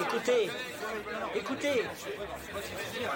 [0.00, 0.50] Écoutez,
[1.34, 1.82] écoutez.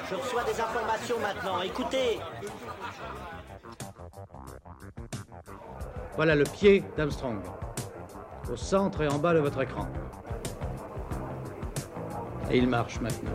[0.08, 1.62] Je reçois des informations maintenant.
[1.62, 2.20] Écoutez.
[6.16, 7.40] Voilà le pied d'Armstrong.
[8.52, 9.88] Au centre et en bas de votre écran.
[12.50, 13.30] Et il marche maintenant.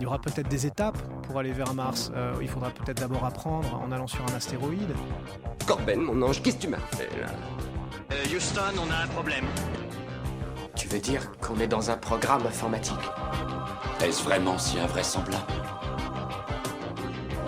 [0.00, 2.10] Il y aura peut-être des étapes pour aller vers Mars.
[2.14, 4.94] Euh, il faudra peut-être d'abord apprendre en allant sur un astéroïde.
[5.66, 7.28] Corben, mon ange, qu'est-ce que tu m'as fait là?
[8.12, 9.44] Euh, Houston, on a un problème.
[10.84, 12.92] Tu veux dire qu'on est dans un programme informatique
[14.04, 15.42] Est-ce vraiment si invraisemblable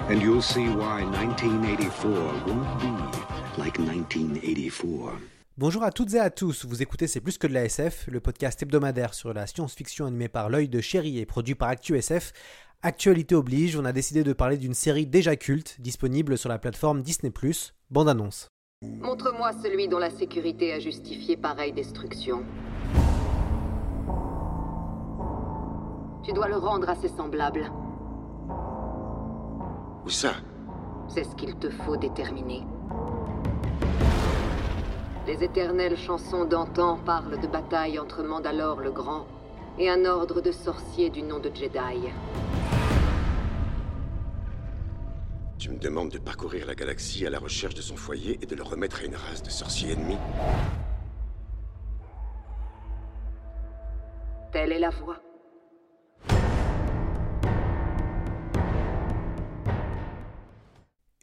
[0.09, 5.19] And you'll see why 1984 won't be like 1984.
[5.59, 8.21] Bonjour à toutes et à tous, vous écoutez C'est plus que de la SF, le
[8.21, 12.33] podcast hebdomadaire sur la science-fiction animé par l'œil de chéri et produit par ActuSF.
[12.81, 17.03] Actualité oblige, on a décidé de parler d'une série déjà culte, disponible sur la plateforme
[17.03, 17.31] Disney+,
[17.91, 18.49] bande annonce.
[18.83, 22.43] Montre-moi celui dont la sécurité a justifié pareille destruction.
[26.27, 27.71] Tu dois le rendre à ses semblables.
[30.05, 30.33] Où ça
[31.07, 32.65] C'est ce qu'il te faut déterminer.
[35.29, 39.25] Les éternelles chansons d'antan parlent de batailles entre Mandalore le Grand
[39.79, 42.09] et un ordre de sorciers du nom de Jedi.
[45.59, 48.57] Tu me demandes de parcourir la galaxie à la recherche de son foyer et de
[48.57, 50.19] le remettre à une race de sorciers ennemis
[54.51, 55.19] Telle est la voie.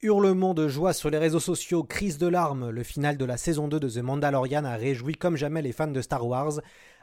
[0.04, 3.70] Hurlement de joie sur les réseaux sociaux, crise de larmes, le final de la saison
[3.70, 6.60] 2 de The Mandalorian a réjoui comme jamais les fans de Star Wars.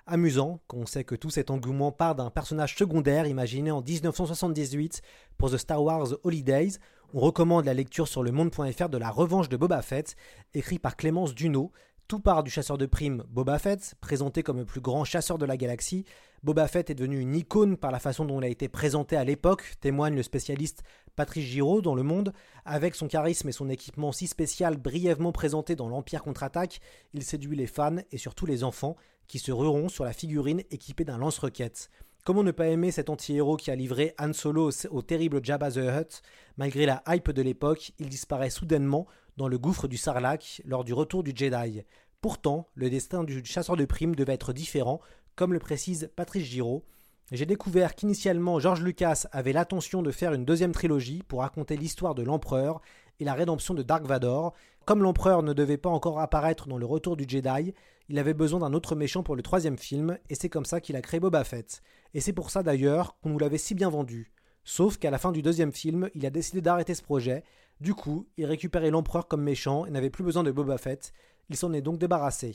[0.06, 5.00] Amusant, qu'on sait que tout cet engouement part d'un personnage secondaire imaginé en 1978
[5.38, 6.72] pour The Star Wars Holidays.
[7.14, 10.14] On recommande la lecture sur le monde.fr de La Revanche de Boba Fett,
[10.52, 11.72] écrit par Clémence Duno.
[12.10, 15.46] Tout part du chasseur de primes Boba Fett, présenté comme le plus grand chasseur de
[15.46, 16.04] la galaxie.
[16.42, 19.22] Boba Fett est devenu une icône par la façon dont il a été présenté à
[19.22, 20.82] l'époque, témoigne le spécialiste
[21.14, 22.32] Patrice Giraud dans Le Monde.
[22.64, 26.80] Avec son charisme et son équipement si spécial brièvement présenté dans l'Empire contre-attaque,
[27.14, 28.96] il séduit les fans et surtout les enfants
[29.28, 31.90] qui se rueront sur la figurine équipée d'un lance-roquettes.
[32.24, 35.76] Comment ne pas aimer cet anti-héros qui a livré Han Solo au terrible Jabba the
[35.78, 36.22] Hutt?
[36.56, 39.06] Malgré la hype de l'époque, il disparaît soudainement
[39.48, 41.82] le gouffre du Sarlacc lors du retour du Jedi.
[42.20, 45.00] Pourtant, le destin du chasseur de primes devait être différent,
[45.36, 46.84] comme le précise Patrice Giraud.
[47.32, 52.14] J'ai découvert qu'initialement George Lucas avait l'intention de faire une deuxième trilogie pour raconter l'histoire
[52.14, 52.80] de l'empereur
[53.20, 54.52] et la rédemption de Dark Vador.
[54.84, 57.72] Comme l'empereur ne devait pas encore apparaître dans le retour du Jedi,
[58.08, 60.96] il avait besoin d'un autre méchant pour le troisième film, et c'est comme ça qu'il
[60.96, 61.80] a créé Boba Fett.
[62.12, 64.32] Et c'est pour ça d'ailleurs qu'on nous l'avait si bien vendu.
[64.64, 67.44] Sauf qu'à la fin du deuxième film, il a décidé d'arrêter ce projet.
[67.80, 71.12] Du coup, il récupérait l'empereur comme méchant et n'avait plus besoin de Boba Fett.
[71.48, 72.54] Il s'en est donc débarrassé.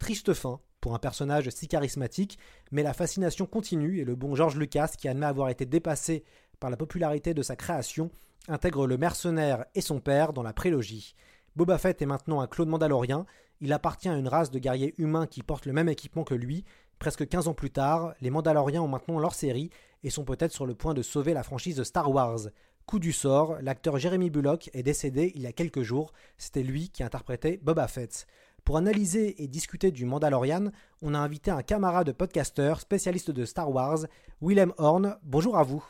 [0.00, 2.38] Triste fin pour un personnage si charismatique,
[2.72, 6.24] mais la fascination continue et le bon George Lucas, qui admet avoir été dépassé
[6.58, 8.10] par la popularité de sa création,
[8.48, 11.14] intègre le mercenaire et son père dans la prélogie.
[11.54, 13.26] Boba Fett est maintenant un clone mandalorien,
[13.60, 16.64] il appartient à une race de guerriers humains qui portent le même équipement que lui.
[16.98, 19.70] Presque 15 ans plus tard, les Mandaloriens ont maintenant leur série
[20.02, 22.40] et sont peut-être sur le point de sauver la franchise de Star Wars.
[22.86, 26.90] Coup du sort, l'acteur Jeremy Bullock est décédé il y a quelques jours, c'était lui
[26.90, 28.26] qui interprétait Boba Fett.
[28.62, 33.70] Pour analyser et discuter du Mandalorian, on a invité un camarade podcasteur, spécialiste de Star
[33.70, 34.00] Wars,
[34.42, 35.16] Willem Horn.
[35.22, 35.82] Bonjour à vous.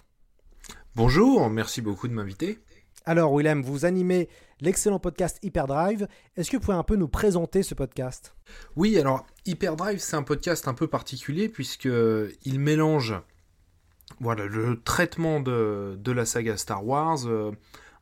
[0.94, 2.60] Bonjour, merci beaucoup de m'inviter.
[3.04, 4.28] Alors Willem, vous animez
[4.60, 6.06] l'excellent podcast Hyperdrive.
[6.36, 8.36] Est-ce que vous pouvez un peu nous présenter ce podcast?
[8.76, 13.14] Oui, alors Hyperdrive, c'est un podcast un peu particulier puisqu'il mélange
[14.20, 17.52] voilà, le traitement de, de, la saga Star Wars, euh,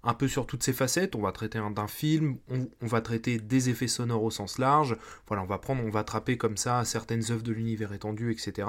[0.05, 1.15] un peu sur toutes ses facettes.
[1.15, 4.97] On va traiter d'un film, on, va traiter des effets sonores au sens large.
[5.27, 8.69] Voilà, on va prendre, on va attraper comme ça certaines œuvres de l'univers étendu, etc.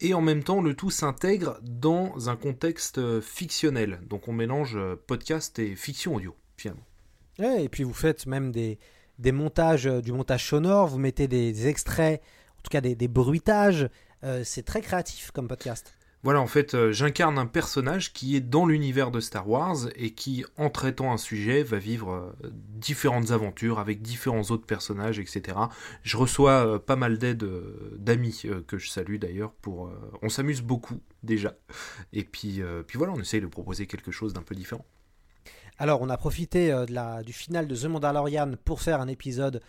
[0.00, 4.00] Et en même temps, le tout s'intègre dans un contexte fictionnel.
[4.08, 6.84] Donc on mélange podcast et fiction audio, finalement.
[7.38, 8.78] Et puis vous faites même des,
[9.20, 12.20] des montages, du montage sonore, vous mettez des, extraits,
[12.58, 13.88] en tout cas des, bruitages.
[14.24, 15.94] Euh, c'est très créatif comme podcast.
[16.22, 20.12] Voilà, en fait, euh, j'incarne un personnage qui est dans l'univers de Star Wars et
[20.12, 25.56] qui, en traitant un sujet, va vivre euh, différentes aventures avec différents autres personnages, etc.
[26.02, 29.52] Je reçois euh, pas mal d'aides euh, d'amis que je salue d'ailleurs.
[29.62, 29.90] Pour,
[30.20, 31.54] on s'amuse beaucoup déjà.
[32.12, 34.84] Et puis, puis voilà, on essaye de proposer quelque chose d'un peu différent.
[35.78, 36.84] Alors, on a profité
[37.24, 39.62] du final de The Mandalorian pour faire un épisode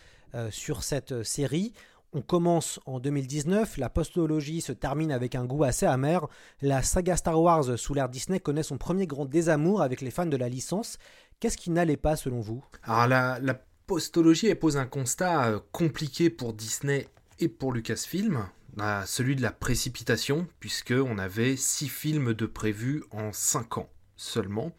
[0.50, 1.74] sur cette série.
[2.14, 6.28] On commence en 2019, la postologie se termine avec un goût assez amer.
[6.62, 10.26] La saga Star Wars sous l'ère Disney connaît son premier grand désamour avec les fans
[10.26, 10.98] de la licence.
[11.40, 12.66] Qu'est-ce qui n'allait pas selon vous?
[12.84, 17.08] Alors la, postologie pose un constat compliqué pour Disney
[17.40, 18.46] et pour Lucasfilm.
[18.78, 24.74] à celui de la précipitation, puisqu'on avait six films de prévus en cinq ans seulement,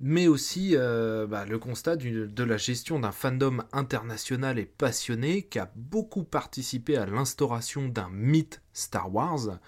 [0.00, 5.58] mais aussi euh, bah, le constat de la gestion d'un fandom international et passionné qui
[5.58, 9.58] a beaucoup participé à l'instauration d'un mythe Star Wars,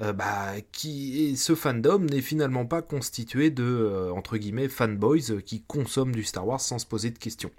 [0.00, 5.62] euh, bah, qui ce fandom n'est finalement pas constitué de euh, entre guillemets fanboys qui
[5.62, 7.50] consomment du Star Wars sans se poser de questions.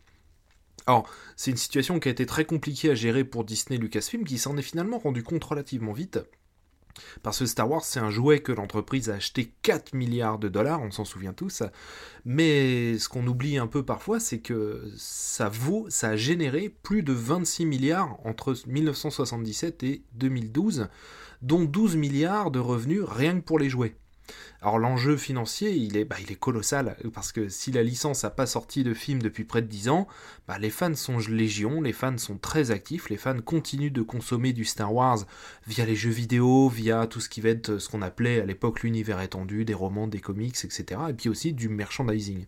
[0.86, 4.38] Alors, c'est une situation qui a été très compliquée à gérer pour Disney Lucasfilm, qui
[4.38, 6.20] s'en est finalement rendu compte relativement vite.
[7.22, 10.82] Parce que Star Wars, c'est un jouet que l'entreprise a acheté 4 milliards de dollars,
[10.82, 11.64] on s'en souvient tous.
[12.26, 17.04] Mais ce qu'on oublie un peu parfois, c'est que ça vaut, ça a généré plus
[17.04, 20.88] de 26 milliards entre 1977 et 2012,
[21.42, 23.96] dont 12 milliards de revenus rien que pour les jouets.
[24.62, 28.84] Alors l'enjeu financier, il est, bah, colossal, parce que si la licence n'a pas sorti
[28.84, 30.08] de film depuis près de 10 ans,
[30.48, 34.54] bah, les fans sont légion, les fans sont très actifs, les fans continuent de consommer
[34.54, 35.20] du Star Wars
[35.68, 38.84] via les jeux vidéo, via tout ce qui va être ce qu'on appelait à l'époque
[38.84, 41.02] l'univers étendu, des romans, des comics, etc.
[41.10, 42.46] Et puis aussi du merchandising.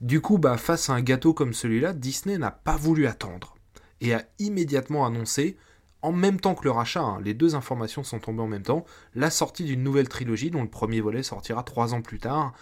[0.00, 3.56] Du coup, bah, face à un gâteau comme celui-là, Disney n'a pas voulu attendre,
[4.00, 5.56] et a immédiatement annoncé
[6.04, 8.84] en même temps que le rachat, hein, les deux informations sont tombées en même temps,
[9.14, 12.52] la sortie d'une nouvelle trilogie dont le premier volet sortira trois ans plus tard.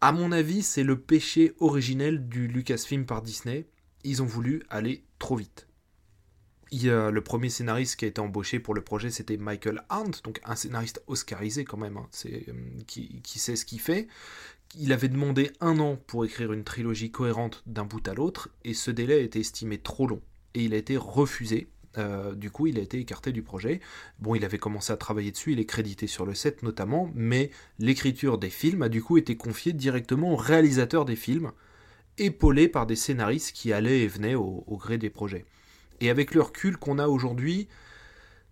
[0.00, 3.66] À mon avis, c'est le péché originel du Lucasfilm par Disney.
[4.02, 5.68] Ils ont voulu aller trop vite.
[6.72, 10.56] Le premier scénariste qui a été embauché pour le projet, c'était Michael Arndt, donc un
[10.56, 12.40] scénariste oscarisé quand même, hein, euh,
[12.88, 14.08] qui, qui sait ce qu'il fait.
[14.76, 18.74] Il avait demandé un an pour écrire une trilogie cohérente d'un bout à l'autre, et
[18.74, 20.20] ce délai a été estimé trop long,
[20.54, 23.80] et il a été refusé euh, du coup, il a été écarté du projet.
[24.18, 27.50] Bon, il avait commencé à travailler dessus, il est crédité sur le set notamment, mais
[27.78, 31.52] l'écriture des films a du coup été confiée directement au réalisateur des films,
[32.18, 35.44] épaulé par des scénaristes qui allaient et venaient au, au gré des projets.
[36.00, 37.68] Et avec le recul qu'on a aujourd'hui,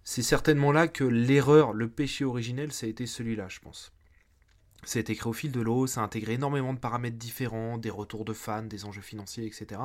[0.04, 3.93] c'est certainement là que l'erreur, le péché originel, ça a été celui-là, je pense.
[4.86, 8.24] C'est écrit au fil de l'eau, ça a intégré énormément de paramètres différents, des retours
[8.24, 9.80] de fans, des enjeux financiers, etc.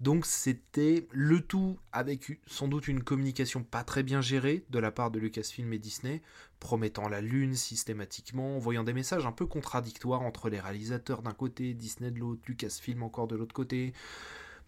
[0.00, 4.90] Donc c'était le tout avec sans doute une communication pas très bien gérée de la
[4.90, 6.22] part de Lucasfilm et Disney,
[6.58, 11.74] promettant la lune systématiquement, envoyant des messages un peu contradictoires entre les réalisateurs d'un côté,
[11.74, 13.92] Disney de l'autre, Lucasfilm encore de l'autre côté.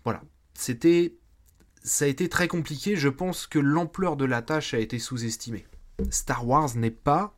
[0.05, 0.23] Voilà,
[0.55, 1.15] c'était
[1.85, 5.67] ça a été très compliqué, je pense que l'ampleur de la tâche a été sous-estimée.
[6.11, 7.37] Star Wars n'est pas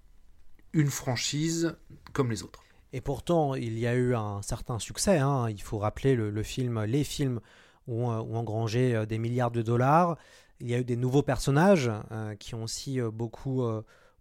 [0.72, 1.76] une franchise
[2.14, 2.64] comme les autres.
[2.94, 5.18] Et pourtant, il y a eu un certain succès.
[5.18, 5.50] Hein.
[5.50, 7.40] Il faut rappeler le, film, les films
[7.88, 10.16] ont, euh, ont, engrangé euh, des milliards de dollars.
[10.60, 13.66] Il y a eu des nouveaux personnages euh, qui ont aussi beaucoup,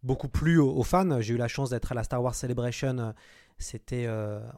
[0.04, 1.22] beaucoup plu aux, fans.
[1.22, 3.14] J'ai eu la chance d'être à la Star Wars Celebration.
[3.58, 4.08] c'était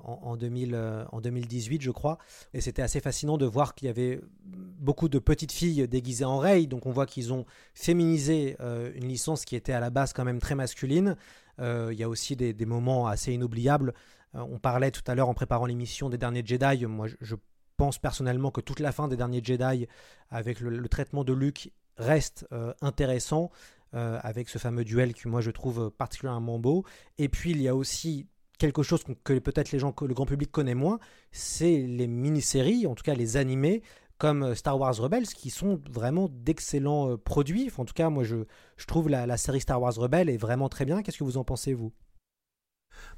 [0.04, 2.18] en, 2000, en 2018, je crois.
[2.54, 6.40] Et c'était assez fascinant de voir qu'il y avait beaucoup de petites filles déguisées en
[6.40, 6.66] Rey.
[6.66, 8.58] Donc on voit qu'ils ont féminisé
[8.96, 11.16] une licence qui était à la base quand même très masculine.
[11.60, 13.94] Euh, il y a aussi des, moments assez inoubliables.
[14.36, 16.86] Euh, on parlait tout à l'heure en préparant l'émission des derniers Jedi.
[16.86, 17.36] Moi, je,
[17.78, 19.86] pense personnellement que toute la fin des derniers Jedi,
[20.30, 23.52] avec le, traitement de Luke, reste euh, intéressant.
[23.94, 26.84] Avec ce fameux duel que moi je trouve particulièrement beau.
[27.18, 28.28] Et puis il y a aussi
[28.58, 31.00] quelque chose que peut-être les gens, le grand public connaît moins,
[31.32, 33.84] c'est les mini-séries, en tout cas les animés,
[34.18, 37.70] comme euh, Star Wars Rebels, qui sont vraiment d'excellents euh, produits.
[37.78, 38.46] en tout cas, moi, je,
[38.78, 41.02] je trouve la, série Star Wars Rebels est vraiment très bien.
[41.02, 41.92] Qu'est-ce que vous en pensez, vous?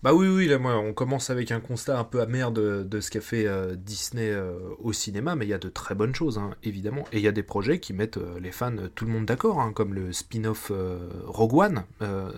[0.04, 3.10] Bah oui, oui, là, moi, on commence avec un constat un peu amer de, ce
[3.10, 4.36] qu'a fait euh, Disney
[4.80, 7.06] au cinéma, mais il y a de très bonnes choses, hein, évidemment.
[7.12, 9.72] Et il y a des projets qui mettent les fans, tout le monde d'accord, hein,
[9.74, 10.72] comme le spin-off
[11.26, 11.84] Rogue One,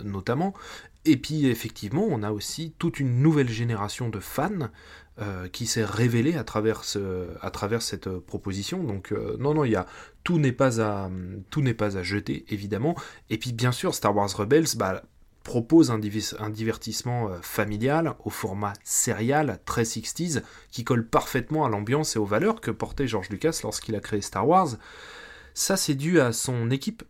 [0.04, 0.54] notamment.
[1.06, 4.70] Et puis, effectivement, on a aussi toute une nouvelle génération de fans
[5.22, 6.84] euh, qui s'est révélé à travers,
[7.42, 8.86] à travers cette euh, proposition.
[8.86, 9.86] Donc euh, non, non, il y a
[10.24, 11.10] tout n'est pas à
[11.50, 12.96] tout n'est pas à jeter évidemment.
[13.30, 15.04] Et puis bien sûr, Star Wars Rebels bah,
[15.44, 16.00] propose un,
[16.50, 22.62] divertissement familial au format serial très 60s qui colle parfaitement à l'ambiance et aux valeurs
[22.62, 24.78] que portait George Lucas lorsqu'il a créé Star Wars.
[25.54, 27.04] Ça, c'est dû à son équipe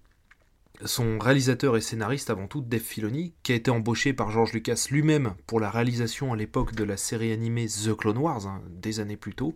[0.85, 4.87] son réalisateur et scénariste avant tout, Dave Filoni, qui a été embauché par George Lucas
[4.89, 8.99] lui-même pour la réalisation à l'époque de la série animée The Clone Wars, hein, des
[8.99, 9.55] années plus tôt.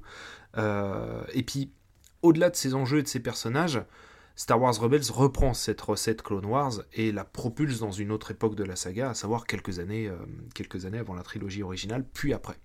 [0.57, 1.71] Euh, et puis,
[2.21, 3.81] au-delà de ses enjeux et de ses personnages,
[4.35, 8.55] Star Wars Rebels reprend cette recette Clone Wars et la propulse dans une autre époque
[8.55, 12.57] de la saga, à savoir quelques années, euh, avant la trilogie originale, puis après.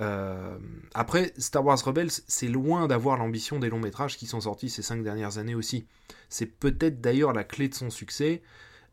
[0.00, 0.58] Euh,
[0.94, 4.82] après, Star Wars Rebels, c'est loin d'avoir l'ambition des longs métrages qui sont sortis ces
[4.82, 5.86] cinq dernières années aussi.
[6.30, 8.42] C'est peut-être d'ailleurs la clé de son succès.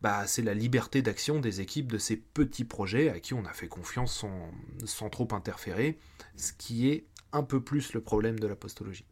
[0.01, 3.53] Bah, c'est la liberté d'action des équipes de ces petits projets à qui on a
[3.53, 4.25] fait confiance
[4.85, 5.99] sans, trop interférer,
[6.35, 9.05] ce qui est un peu plus le problème de la postologie.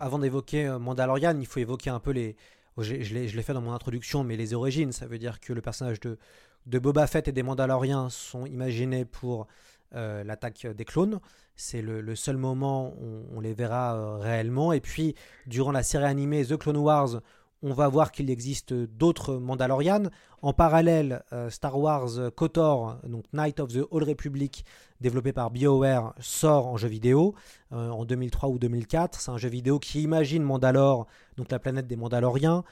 [0.00, 2.36] Avant d'évoquer euh, Mandalorian, il faut évoquer un peu les.
[2.76, 4.92] Oh, je l'ai fait dans mon introduction, mais les origines.
[4.92, 6.18] Ça veut dire que le personnage de,
[6.66, 9.46] de Boba Fett et des Mandaloriens sont imaginés pour
[9.94, 11.20] euh, l'attaque des clones.
[11.54, 14.72] C'est le, le, seul moment où on les verra euh, réellement.
[14.72, 15.14] Et puis,
[15.46, 17.20] durant la série animée The Clone Wars,
[17.62, 20.10] on va voir qu'il existe d'autres Mandalorians.
[20.42, 24.64] En parallèle, euh, Star Wars KOTOR, donc Night of the Old Republic,
[25.00, 27.34] développé par BioWare, sort en jeu vidéo
[27.72, 29.20] euh, en 2003 ou 2004.
[29.20, 32.64] C'est un jeu vidéo qui imagine Mandalore, donc la planète des Mandaloriens.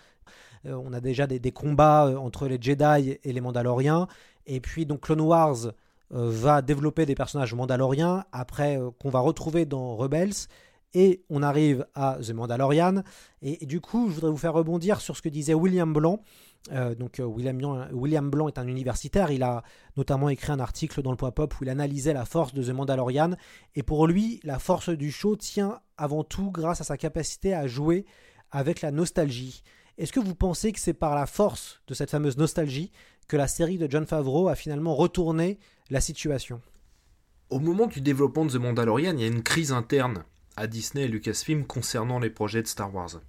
[0.67, 4.09] Euh, on a déjà des, combats entre les Jedi et les Mandaloriens.
[4.47, 5.73] Et puis donc Clone Wars
[6.13, 10.49] va développer des personnages mandaloriens après qu'on va retrouver dans Rebels
[10.95, 13.03] et on arrive à The Mandalorian.
[13.43, 16.23] Et, du coup, je voudrais vous faire rebondir sur ce que disait William Blanc.
[16.73, 19.31] Euh, donc euh, William, Blanc, William Blanc est un universitaire.
[19.31, 19.63] Il a
[19.97, 22.71] notamment écrit un article dans le Point Pop où il analysait la force de The
[22.71, 23.37] Mandalorian.
[23.75, 27.67] Et pour lui, la force du show tient avant tout grâce à sa capacité à
[27.67, 28.05] jouer
[28.51, 29.63] avec la nostalgie.
[29.97, 32.91] Est-ce que vous pensez que c'est par la force de cette fameuse nostalgie
[33.29, 36.61] que la série de John Favreau a finalement retourné la situation?
[37.49, 40.25] Au moment du développement de The Mandalorian, il y a une crise interne
[40.57, 43.21] à Disney et Lucasfilm concernant les projets de Star Wars.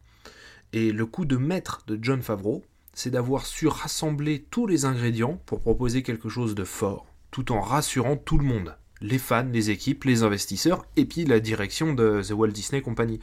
[0.73, 2.63] Et le coup de maître de John Favreau,
[2.93, 7.61] c'est d'avoir su rassembler tous les ingrédients pour proposer quelque chose de fort, tout en
[7.61, 12.21] rassurant tout le monde, les fans, les équipes, les investisseurs, et puis la direction de
[12.21, 13.19] The Walt Disney Company.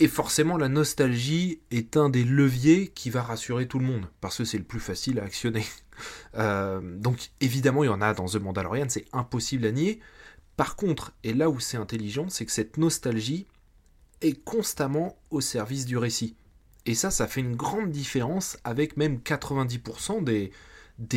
[0.00, 4.38] Et forcément, la nostalgie est un des leviers qui va rassurer tout le monde, parce
[4.38, 5.64] que c'est le plus facile à actionner.
[6.36, 9.98] Euh, donc évidemment, il y en a dans The Mandalorian, c'est impossible à nier,
[10.58, 13.46] par contre, et là où c'est intelligent, c'est que cette nostalgie
[14.22, 16.34] est constamment au service du récit.
[16.84, 20.50] Et ça, ça fait une grande différence avec même 90% des,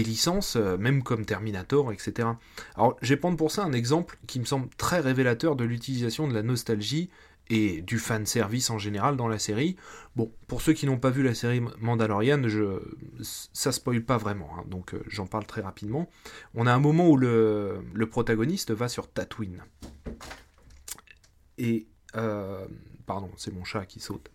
[0.04, 2.30] licences, euh, même comme Terminator, etc.
[2.76, 6.28] Alors, je vais prendre pour ça un exemple qui me semble très révélateur de l'utilisation
[6.28, 7.10] de la nostalgie
[7.52, 9.76] et du fan service en général dans la série.
[10.16, 12.80] Bon, pour ceux qui n'ont pas vu la série Mandalorian, je,
[13.22, 16.10] ça spoil pas vraiment, hein, donc euh, j'en parle très rapidement.
[16.56, 19.64] On a un moment où le, protagoniste va sur Tatooine.
[21.58, 21.88] Et...
[22.16, 22.66] Euh,
[23.06, 24.31] pardon, c'est mon chat qui saute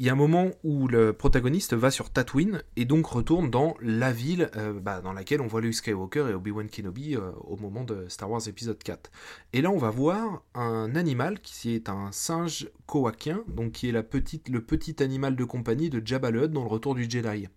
[0.00, 3.74] il y a un moment où le protagoniste va sur Tatooine et donc retourne dans
[3.82, 7.58] la ville euh, bah, dans laquelle on voit Luke Skywalker et Obi-Wan Kenobi euh, au
[7.58, 9.10] moment de Star Wars épisode 4.
[9.52, 13.92] Et là on va voir un animal qui est un singe koakien, donc qui est
[13.92, 17.48] le petit animal de compagnie de Jabba le dans le retour du Jedi.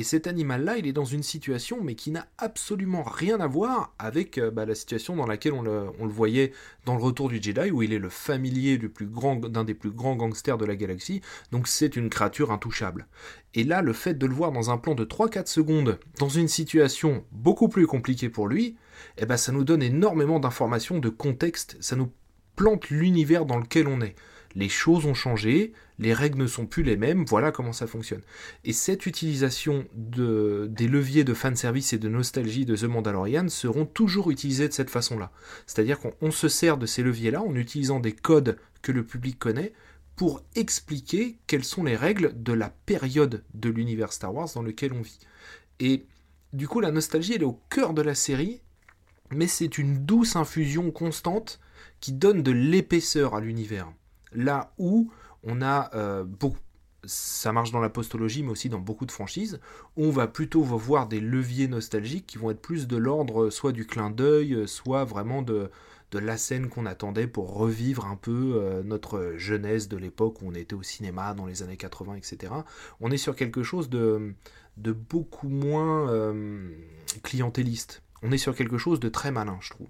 [0.00, 3.92] Et cet animal-là, il est dans une situation, mais qui n'a absolument rien à voir
[3.98, 6.52] avec euh, bah, la situation dans laquelle on le, voyait
[6.86, 10.56] dans le Retour du Jedi, où il est le familier d'un des plus grands gangsters
[10.56, 11.20] de la galaxie.
[11.52, 13.08] Donc c'est une créature intouchable.
[13.52, 16.48] Et là, le fait de le voir dans un plan de 3-4 secondes, dans une
[16.48, 18.78] situation beaucoup plus compliquée pour lui,
[19.18, 22.10] eh ben, ça nous donne énormément d'informations, de contexte, ça nous
[22.56, 24.14] plante l'univers dans lequel on est
[24.54, 28.22] les choses ont changé, les règles ne sont plus les mêmes, voilà comment ça fonctionne.
[28.64, 33.84] Et cette utilisation de, des leviers de fanservice et de nostalgie de The Mandalorian seront
[33.84, 35.30] toujours utilisés de cette façon-là.
[35.66, 39.74] C'est-à-dire qu'on se sert de ces leviers-là en utilisant des codes que le public connaît
[40.16, 44.94] pour expliquer quelles sont les règles de la période de l'univers Star Wars dans lequel
[44.94, 45.20] on vit.
[45.80, 46.06] Et
[46.54, 48.62] du coup, la nostalgie, elle est au cœur de la série,
[49.30, 51.60] mais c'est une douce infusion constante
[52.00, 53.92] qui donne de l'épaisseur à l'univers.
[54.32, 55.10] Là où
[55.42, 56.58] on a euh, beaucoup,
[57.04, 59.60] ça marche dans la postologie, mais aussi dans beaucoup de franchises,
[59.96, 63.72] on va plutôt voir des leviers nostalgiques qui vont être plus de l'ordre euh, soit
[63.72, 65.70] du clin d'œil, euh, soit vraiment de,
[66.10, 70.54] de la scène qu'on attendait pour revivre un peu notre jeunesse de l'époque où on
[70.54, 72.52] était au cinéma dans les années 80, etc.
[73.00, 74.34] On est sur quelque chose de,
[74.76, 76.34] de beaucoup moins
[77.22, 78.02] clientéliste.
[78.22, 79.88] On est sur quelque chose de très malin, je trouve.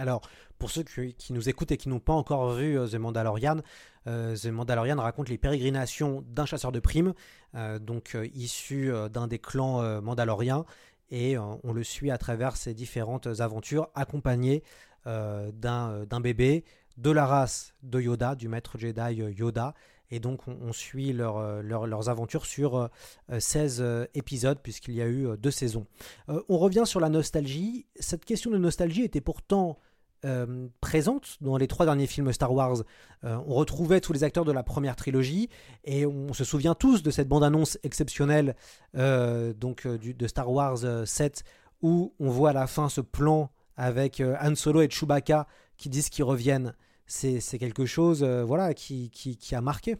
[0.00, 0.22] Alors,
[0.58, 3.58] pour ceux qui, nous écoutent et qui n'ont pas encore vu euh, The Mandalorian,
[4.06, 7.12] euh, The Mandalorian raconte les pérégrinations d'un chasseur de primes,
[7.54, 10.64] euh, donc issu d'un des clans mandaloriens,
[11.10, 14.62] et on le suit à travers ses différentes aventures, accompagné
[15.04, 16.64] d'un bébé
[16.98, 19.74] de la race de Yoda, du maître Jedi Yoda,
[20.12, 22.88] et donc on, suit leurs aventures sur
[23.36, 25.86] 16 épisodes puisqu'il y a eu deux saisons.
[26.28, 27.86] on revient sur la nostalgie.
[27.98, 29.78] Cette question de nostalgie était pourtant
[30.26, 32.82] euh, présente dans les trois derniers films Star Wars.
[33.24, 35.48] Euh, on retrouvait tous les acteurs de la première trilogie
[35.84, 38.54] et on se souvient tous de cette bande-annonce exceptionnelle
[38.96, 41.42] euh, donc, de Star Wars 7
[41.80, 45.46] où on voit à la fin ce plan avec Han Solo et Chewbacca
[45.78, 46.74] qui disent qu'ils reviennent.
[47.06, 49.10] C'est quelque chose voilà, qui,
[49.52, 49.96] a marqué.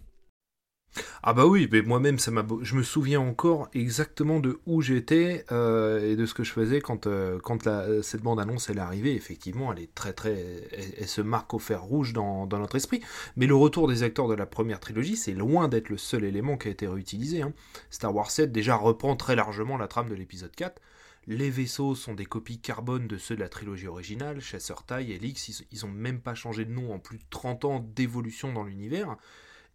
[1.22, 2.44] Ah bah oui, mais moi-même, ça m'a.
[2.62, 6.80] Je me souviens encore exactement de où j'étais euh, et de ce que je faisais
[6.80, 7.68] quand euh, quand
[8.02, 9.14] cette bande annonce est arrivée.
[9.14, 10.68] Effectivement, elle est très très,
[10.98, 13.00] elle, se marque au fer rouge dans, notre esprit.
[13.36, 16.56] Mais le retour des acteurs de la première trilogie, c'est loin d'être le seul élément
[16.56, 17.42] qui a été réutilisé.
[17.42, 17.52] Hein.
[17.90, 20.80] Star Wars 7 déjà reprend très largement la trame de l'épisode 4.
[21.26, 25.48] Les vaisseaux sont des copies carbone de ceux de la trilogie originale, Chasseur Taille, Helix,
[25.48, 28.64] ils, ils ont même pas changé de nom en plus de 30 ans d'évolution dans
[28.64, 29.16] l'univers.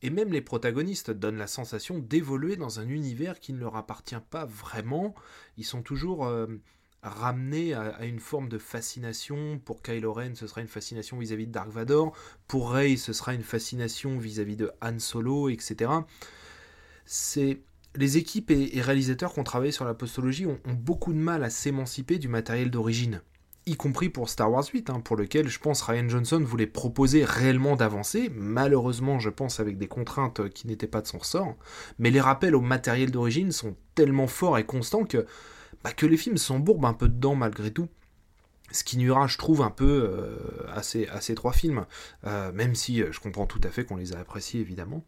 [0.02, 4.16] Et même les protagonistes donnent la sensation d'évoluer dans un univers qui ne leur appartient
[4.30, 5.16] pas vraiment.
[5.58, 6.48] Ils sont toujours euh,
[7.02, 9.60] ramenés à, une forme de fascination.
[9.60, 12.16] Pour Kylo Ren, ce sera une fascination vis-à-vis de Dark Vador.
[12.48, 15.92] Pour Rey, ce sera une fascination vis-à-vis de Han Solo, etc.
[17.96, 21.50] Les équipes et, réalisateurs qui ont travaillé sur la postologie ont beaucoup de mal à
[21.50, 23.22] s'émanciper du matériel d'origine
[23.66, 27.26] y compris pour Star Wars 8, hein, pour lequel je pense Ryan Johnson voulait proposer
[27.26, 31.56] réellement d'avancer, malheureusement je pense avec des contraintes qui n'étaient pas de son ressort,
[31.98, 35.26] mais les rappels au matériel d'origine sont tellement forts et constants que,
[35.84, 37.88] bah, que les films s'embourbent un peu dedans malgré tout.
[38.72, 40.38] Ce qui nuira, je trouve, un peu euh,
[40.74, 41.86] à, ces, trois films,
[42.26, 45.06] euh, même si euh, je comprends tout à fait qu'on les a appréciés évidemment.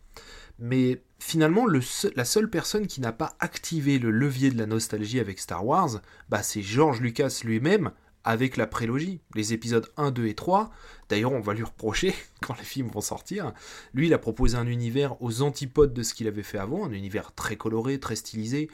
[0.60, 5.40] Mais finalement, la seule personne qui n'a pas activé le levier de la nostalgie avec
[5.40, 7.92] Star Wars, bah, c'est George Lucas lui-même,
[8.28, 10.70] avec la prélogie, les épisodes 1, 2 et 3.
[11.08, 13.54] D'ailleurs, on va lui reprocher quand les films vont sortir.
[13.94, 16.92] Lui, il a proposé un univers aux antipodes de ce qu'il avait fait avant, un
[16.92, 18.70] univers très coloré, très stylisé.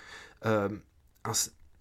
[0.47, 0.69] Euh,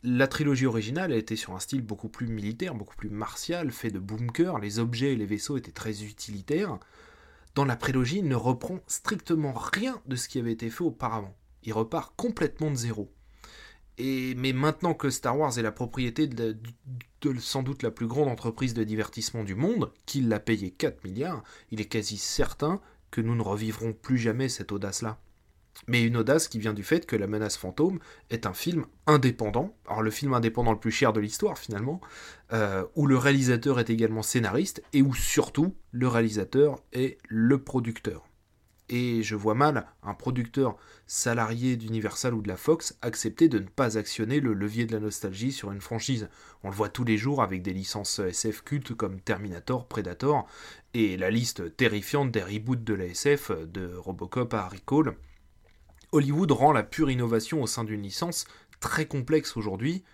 [0.05, 3.91] la trilogie originale a été sur un style beaucoup plus militaire, beaucoup plus martial, fait
[3.91, 6.79] de bunkers, les objets et les vaisseaux étaient très utilitaires.
[7.55, 11.35] Dans la prélogie, il ne reprend strictement rien de ce qui avait été fait auparavant.
[11.63, 13.11] Il repart complètement de zéro.
[14.03, 16.57] Mais maintenant que Star Wars est la propriété de,
[17.39, 21.43] sans doute la plus grande entreprise de divertissement du monde, qu'il l'a payé 4 milliards,
[21.71, 22.81] il est quasi certain
[23.11, 25.19] que nous ne revivrons plus jamais cette audace-là.
[25.87, 27.99] Mais une audace qui vient du fait que La menace fantôme
[28.31, 32.01] est un film indépendant, alors le film indépendant le plus cher de l'histoire finalement,
[32.53, 38.25] euh, où le réalisateur est également scénariste et où surtout le réalisateur est le producteur
[38.89, 43.67] et je vois mal un producteur salarié d'Universal ou de la Fox accepter de ne
[43.67, 46.29] pas actionner le levier de la nostalgie sur une franchise.
[46.63, 50.47] On le voit tous les jours avec des licences SF cultes comme Terminator, Predator,
[50.95, 55.17] et la liste terrifiante des reboots de la SF, de Robocop à Harry Cole.
[56.13, 58.47] Hollywood rend la pure innovation au sein d'une licence
[58.81, 60.05] très complexe aujourd'hui,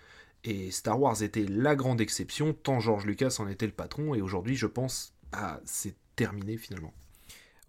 [0.45, 4.21] et Star Wars était la grande exception, tant George Lucas en était le patron, et
[4.21, 6.93] aujourd'hui je pense, ah, c'est terminé finalement.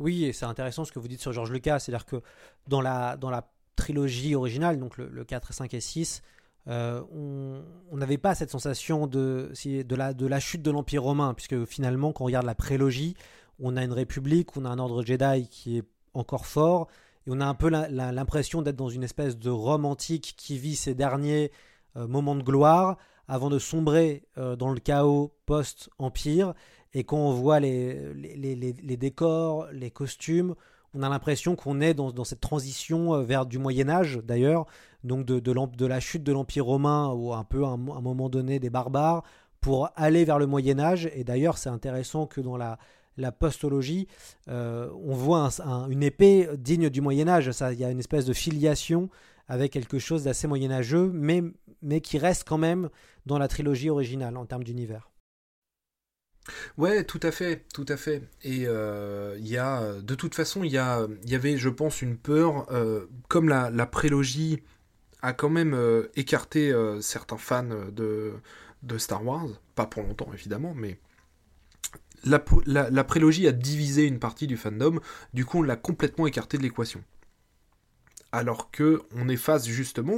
[0.01, 2.23] Oui, et c'est intéressant ce que vous dites sur George Lucas, c'est-à-dire que
[2.67, 6.23] dans la, dans la trilogie originale, donc le, 4, 5 et 6,
[6.69, 11.35] euh, on n'avait pas cette sensation de, de, la, de la chute de l'Empire romain,
[11.35, 13.15] puisque finalement, quand on regarde la prélogie,
[13.59, 15.85] on a une république, on a un ordre Jedi qui est
[16.15, 16.89] encore fort,
[17.27, 20.77] et on a un peu l'impression d'être dans une espèce de Rome antique qui vit
[20.77, 21.53] ses derniers
[21.97, 22.97] euh, moments de gloire
[23.29, 26.55] avant de sombrer euh, dans le chaos post-Empire.
[26.94, 30.55] Et quand on voit les, décors, les costumes,
[30.94, 34.66] on a l'impression qu'on est dans, cette transition euh, vers du Moyen Âge, d'ailleurs,
[35.05, 38.59] donc de, de, la chute de l'Empire romain, ou un peu à un, moment donné
[38.59, 39.22] des barbares,
[39.61, 41.09] pour aller vers le Moyen Âge.
[41.14, 42.79] Et d'ailleurs, c'est intéressant que dans la,
[43.16, 44.09] la postologie,
[44.48, 45.48] euh, on voit
[45.90, 47.50] une épée digne du Moyen Âge.
[47.72, 49.11] Il y a une espèce de filiation
[49.48, 51.42] avec quelque chose d'assez moyenâgeux, mais,
[51.83, 52.88] mais qui reste quand même
[53.26, 55.10] dans la trilogie originale en termes d'univers.
[56.77, 58.23] Ouais, tout à fait, tout à fait.
[58.43, 62.67] Et euh, il y a, de toute façon, il y, avait, je pense, une peur,
[62.73, 64.63] euh, comme la, prélogie
[65.23, 68.33] a quand même euh, écarté certains fans de,
[68.99, 70.99] Star Wars, pas pour longtemps évidemment, mais
[72.25, 72.39] la,
[73.05, 75.01] prélogie a divisé une partie du fandom,
[75.35, 77.03] du coup on l'a complètement écarté de l'équation.
[78.33, 80.17] Alors que on est face justement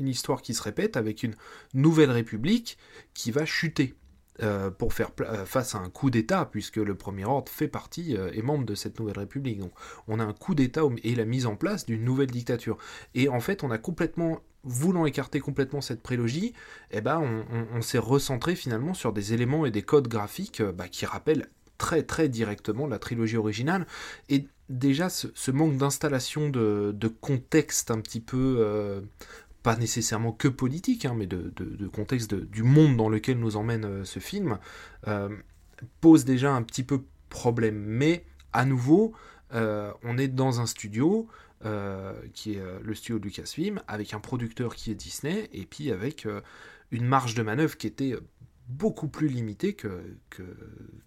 [0.00, 1.36] une histoire qui se répète avec une
[1.74, 2.76] nouvelle république
[3.14, 3.94] qui va chuter.
[4.40, 8.16] Euh, pour faire euh, face à un coup d'État, puisque le Premier Ordre fait partie
[8.16, 9.58] euh, et membre de cette nouvelle République.
[9.58, 9.72] Donc
[10.08, 12.78] on a un coup d'État et la mise en place d'une nouvelle dictature.
[13.14, 16.54] Et en fait, on a complètement, voulant écarter complètement cette prélogie,
[16.92, 21.04] eh ben, on, s'est recentré finalement sur des éléments et des codes graphiques bah, qui
[21.04, 23.86] rappellent très très directement la trilogie originale.
[24.30, 29.02] Et déjà, ce, manque d'installation de, contexte un petit peu
[29.62, 34.04] pas nécessairement que politique, hein, mais de, contexte du monde dans lequel nous emmène euh,
[34.04, 34.58] ce film,
[35.06, 35.28] euh,
[36.00, 37.76] pose déjà un petit peu problème.
[37.76, 39.12] Mais à nouveau,
[39.54, 41.28] euh, on est dans un studio
[42.34, 46.26] qui est le studio de Lucasfilm, avec un producteur qui est Disney, et puis avec
[46.90, 48.16] une marge de manœuvre qui était
[48.68, 50.42] beaucoup plus limité que, que,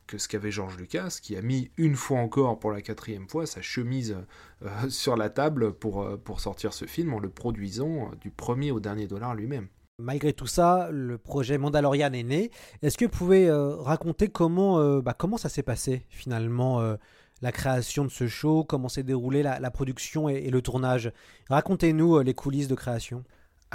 [0.07, 3.45] que ce qu'avait George Lucas, qui a mis une fois encore, pour la quatrième fois,
[3.45, 4.17] sa chemise
[4.63, 8.71] euh, sur la table pour, euh, pour sortir ce film en le produisant du premier
[8.71, 9.67] au dernier dollar lui-même.
[9.97, 12.51] Malgré tout ça, le projet Mandalorian est né.
[12.81, 16.83] Est-ce que vous pouvez euh, raconter comment, bah, comment ça s'est passé finalement
[17.41, 21.13] la création de ce show, comment s'est déroulée la, production et, le tournage?
[21.49, 23.23] Racontez-nous les coulisses de création.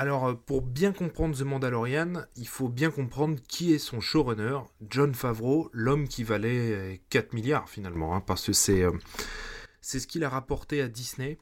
[0.00, 5.14] Alors, pour bien comprendre The Mandalorian, il faut bien comprendre qui est son showrunner, John
[5.14, 8.86] Favreau, l'homme qui valait 4 milliards finalement, hein, parce que c'est
[9.82, 11.36] c'est ce qu'il a rapporté à Disney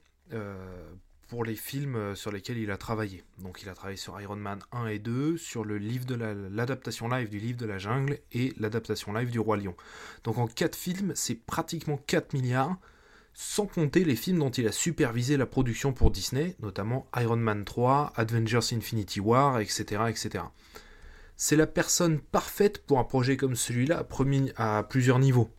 [1.29, 3.23] pour les films euh, sur lesquels il a travaillé.
[3.39, 7.59] Donc il a travaillé sur Iron Man 1 et 2, sur l'adaptation live du livre
[7.59, 9.77] de la jungle et l'adaptation live du Roi Lion.
[10.25, 12.77] Donc en 4 films, c'est pratiquement 4 milliards,
[13.41, 17.65] sans compter les films dont il a supervisé la production pour Disney, notamment Iron Man
[17.65, 20.03] 3, Avengers Infinity War, etc.
[20.09, 20.43] etc.
[21.37, 24.05] C'est la personne parfaite pour un projet comme celui-là
[24.57, 25.51] à plusieurs niveaux.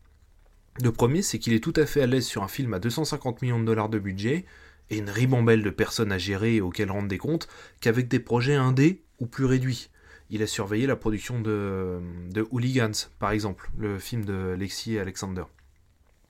[0.83, 3.41] Le premier, c'est qu'il est tout à fait à l'aise sur un film à 250
[3.41, 4.45] millions de dollars de budget,
[4.89, 7.47] et une ribambelle de personnes à gérer et auxquelles rendre des comptes
[7.79, 9.89] qu'avec des projets indés ou plus réduits.
[10.29, 14.99] Il a surveillé la production de, de Hooligans, par exemple, le film de Lexi et
[14.99, 15.43] Alexander.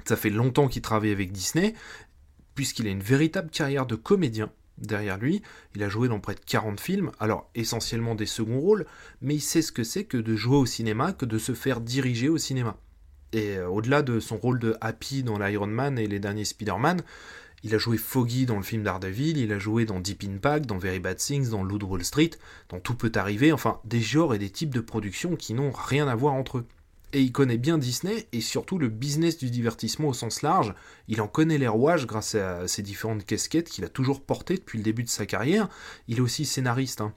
[0.05, 1.73] Ça fait longtemps qu'il travaille avec Disney,
[2.55, 5.41] puisqu'il a une véritable carrière de comédien derrière lui.
[5.75, 8.85] Il a joué dans près de 40 films, alors essentiellement des seconds rôles,
[9.21, 11.81] mais il sait ce que c'est que de jouer au cinéma, que de se faire
[11.81, 12.77] diriger au cinéma.
[13.31, 17.01] Et euh, au-delà de son rôle de Happy dans l'Iron Man et les derniers Spider-Man,
[17.63, 20.77] il a joué Foggy dans le film Daredevil, il a joué dans Deep Impact, dans
[20.77, 22.31] Very Bad Things, dans Loot Wall Street,
[22.69, 26.07] dans Tout peut arriver, enfin des genres et des types de productions qui n'ont rien
[26.07, 26.65] à voir entre eux.
[27.11, 30.75] Et il connaît bien Disney et surtout le business du divertissement au sens large.
[31.07, 34.77] Il en connaît les rouages grâce à ses différentes casquettes qu'il a toujours portées depuis
[34.77, 35.69] le début de sa carrière.
[36.07, 37.01] Il est aussi scénariste.
[37.01, 37.13] Hein.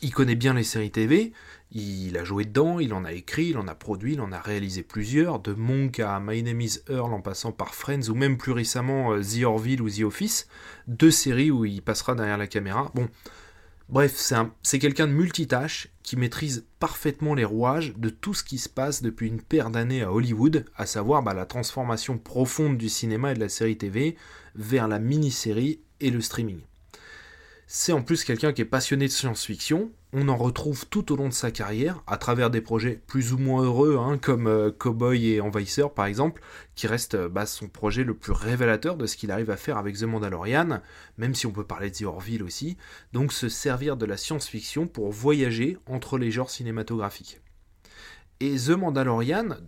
[0.00, 1.32] Il connaît bien les séries TV,
[1.72, 4.38] il a joué dedans, il en a écrit, il en a produit, il en a
[4.38, 8.38] réalisé plusieurs, de Monk à My Name is Earl en passant par Friends ou même
[8.38, 10.46] plus récemment euh, The Orville ou The Office,
[10.86, 12.92] deux séries où il passera derrière la caméra.
[12.94, 13.08] Bon,
[13.88, 18.68] bref, c'est quelqu'un de multitâche qui maîtrise parfaitement les rouages de tout ce qui se
[18.68, 23.32] passe depuis une paire d'années à Hollywood, à savoir bah, la transformation profonde du cinéma
[23.32, 24.16] et de la série TV
[24.54, 26.60] vers la mini-série et le streaming.
[27.66, 29.90] C'est en plus quelqu'un qui est passionné de science-fiction.
[30.14, 33.38] On en retrouve tout au long de sa carrière, à travers des projets plus ou
[33.38, 36.40] moins heureux, hein, comme euh, Cowboy et Envahisseur par exemple,
[36.74, 39.76] qui reste euh, bah, son projet le plus révélateur de ce qu'il arrive à faire
[39.76, 40.80] avec The Mandalorian,
[41.18, 42.78] même si on peut parler de The Orville aussi.
[43.12, 47.42] Donc se servir de la science-fiction pour voyager entre les genres cinématographiques.
[48.40, 49.58] Et The Mandalorian,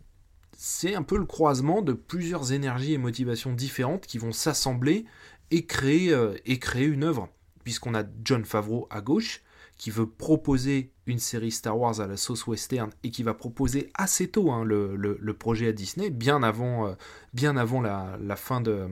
[0.56, 5.04] c'est un peu le croisement de plusieurs énergies et motivations différentes qui vont s'assembler
[5.50, 7.28] et créer, euh, et créer une œuvre
[7.62, 9.42] puisqu'on a John Favreau à gauche,
[9.80, 13.90] qui veut proposer une série Star Wars à la sauce western et qui va proposer
[13.94, 16.92] assez tôt hein, le, projet à Disney, bien avant, euh,
[17.32, 18.86] bien avant la, fin de.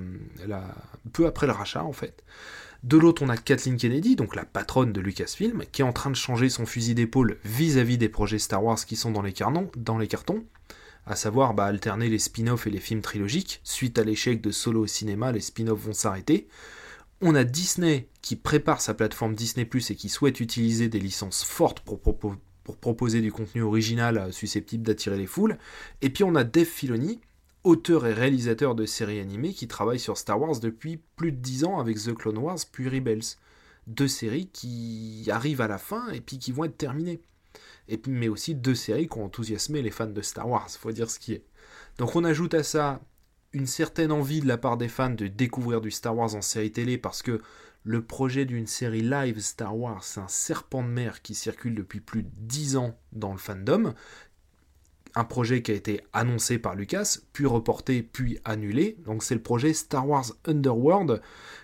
[0.47, 0.65] La,
[1.13, 2.25] peu après le rachat en fait.
[2.85, 6.09] De l'autre, on a Kathleen Kennedy, donc la patronne de Lucasfilm, qui est en train
[6.09, 9.71] de changer son fusil d'épaule vis-à-vis des projets Star Wars qui sont dans les, cartons,
[9.77, 10.43] dans les cartons,
[11.07, 13.61] à savoir bah, alterner les spin-offs et les films trilogiques.
[13.63, 16.49] Suite à l'échec de Solo au cinéma, les spin-offs vont s'arrêter.
[17.21, 21.81] On a Disney qui prépare sa plateforme Disney et qui souhaite utiliser des licences fortes
[21.81, 22.01] pour,
[22.81, 25.59] proposer du contenu original euh, susceptible d'attirer les foules.
[26.01, 27.21] Et puis on a Dave Filoni,
[27.65, 31.65] auteur et réalisateur de séries animées qui travaille sur Star Wars depuis plus de 10
[31.65, 33.25] ans avec The Clone Wars puis Rebels.
[33.89, 37.21] Deux séries qui arrivent à la fin et puis qui vont être terminées.
[37.89, 41.11] Et, mais aussi deux séries qui ont enthousiasmé les fans de Star Wars, faut dire
[41.11, 41.45] ce qui est.
[41.97, 43.01] Donc on ajoute à ça
[43.53, 46.73] une certaine envie de la part des fans de découvrir du Star Wars en série
[46.73, 47.41] télé parce que
[47.85, 52.01] le projet d'une série live Star Wars, c'est un serpent de mer qui circule depuis
[52.01, 53.95] plus de 10 ans dans le fandom.
[55.15, 58.99] Un projet qui a été annoncé par Lucas, puis reporté, puis annulé.
[59.07, 61.23] Donc c'est le projet Star Wars Underworld,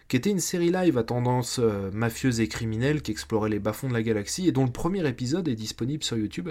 [0.09, 3.89] qui était une série live à tendance euh, mafieuse et criminelle qui explorait les bas-fonds
[3.89, 6.51] de la galaxie et dont le premier épisode est disponible sur YouTube.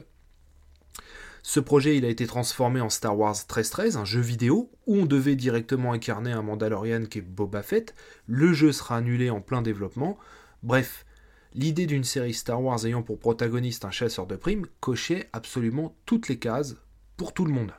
[1.45, 5.05] Ce projet il a été transformé en Star Wars 1313, un jeu vidéo où on
[5.05, 7.93] devait directement incarner un Mandalorian qui est Boba Fett.
[8.27, 10.17] Le jeu sera annulé en plein développement.
[10.63, 11.05] Bref,
[11.53, 16.29] l'idée d'une série Star Wars ayant pour protagoniste un chasseur de primes cochait absolument toutes
[16.29, 16.77] les cases
[17.17, 17.73] pour tout le monde.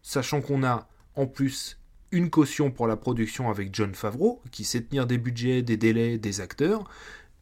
[0.00, 1.78] Sachant qu'on a en plus
[2.12, 6.16] une caution pour la production avec John Favreau, qui sait tenir des budgets, des délais,
[6.16, 6.88] des acteurs,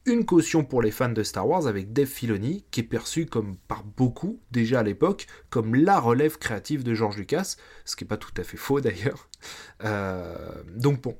[0.06, 3.56] une caution pour les fans de Star Wars avec Dave Filoni, qui est perçu comme
[3.68, 8.08] par beaucoup, déjà à l'époque, comme la relève créative de George Lucas, ce qui n'est
[8.08, 9.28] pas tout à fait faux d'ailleurs.
[9.84, 11.16] Euh, donc bon,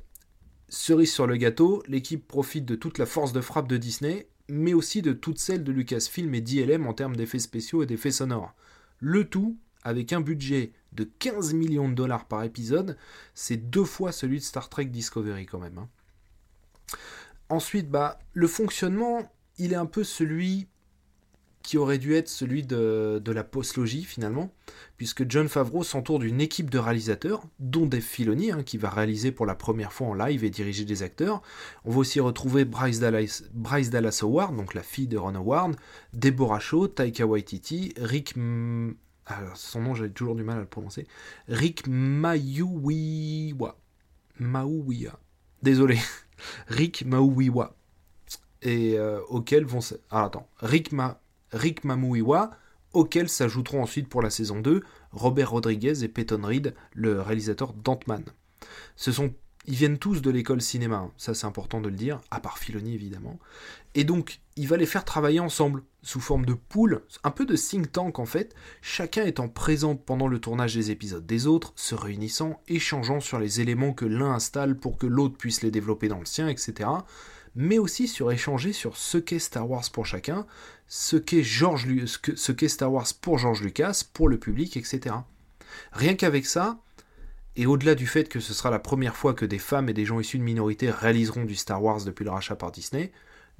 [0.69, 4.75] cerise sur le gâteau, l'équipe profite de toute la force de frappe de Disney, mais
[4.75, 8.55] aussi de toute celle de Lucasfilm et d'ILM en termes d'effets spéciaux et d'effets sonores.
[9.01, 12.97] Le tout avec un budget de 15 millions de dollars par épisode,
[13.35, 15.79] c'est deux fois celui de Star Trek Discovery quand même.
[15.79, 15.89] hein.
[17.49, 20.69] Ensuite, bah, le fonctionnement, il est un peu celui
[21.63, 24.51] qui aurait dû être celui de, de la postlogie finalement,
[24.97, 29.33] puisque John Favreau s'entoure d'une équipe de réalisateurs, dont Dave Filoni, hein, qui va réaliser
[29.33, 31.43] pour la première fois en live et diriger des acteurs.
[31.85, 33.91] On va aussi retrouver Bryce Dallas, Bryce
[34.23, 35.77] Howard, donc la fille de Ron Howard,
[36.15, 38.35] Deborah Shaw, Taika Waititi, Rick...
[38.37, 38.95] M-
[39.27, 41.07] alors, son nom, j'avais toujours du mal à le prononcer.
[41.49, 43.77] Rick Mayuwiwa.
[44.39, 45.21] Mauwiwa.
[45.63, 45.99] Désolé.
[46.69, 47.77] Rick Mauwiwa.
[48.63, 49.81] Et euh, auquel vont...
[50.11, 50.49] Ah, attends.
[50.59, 51.21] Rick, Ma...
[51.53, 51.83] Rick
[52.93, 58.25] auquel s'ajouteront ensuite pour la saison 2 Robert Rodriguez et Peyton Reed, le réalisateur d'Ant-Man.
[58.97, 59.33] Ce sont...
[59.71, 61.13] Ils viennent tous de l'école cinéma, hein.
[61.19, 63.39] ça c'est important de le dire, à part Filoni évidemment.
[63.95, 67.55] Et donc, il va les faire travailler ensemble, sous forme de pool, un peu de
[67.55, 71.95] think tank en fait, chacun étant présent pendant le tournage des épisodes des autres, se
[71.95, 76.21] réunissant, échangeant sur les éléments que l'un installe pour que l'autre puisse les développer dans
[76.21, 76.89] le sien, etc.
[77.55, 80.47] Mais aussi sur échanger sur ce qu'est Star Wars pour chacun,
[80.87, 85.15] ce qu'est George ce qu'est Star Wars pour George Lucas, pour le public, etc.
[85.93, 86.81] Rien qu'avec ça,
[87.59, 90.05] et au-delà du fait que ce sera la première fois que des femmes et des
[90.05, 93.11] gens issus de minorités réaliseront du Star Wars depuis le rachat par Disney,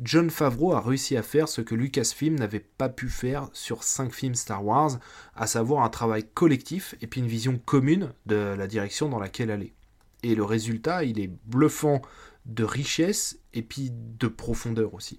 [0.01, 4.15] John Favreau a réussi à faire ce que Lucasfilm n'avait pas pu faire sur 5
[4.15, 5.01] films Star Wars,
[5.35, 9.51] à savoir un travail collectif et puis une vision commune de la direction dans laquelle
[9.51, 9.75] aller.
[10.23, 12.01] Et le résultat, il est bluffant
[12.47, 15.19] de richesse et puis de profondeur aussi.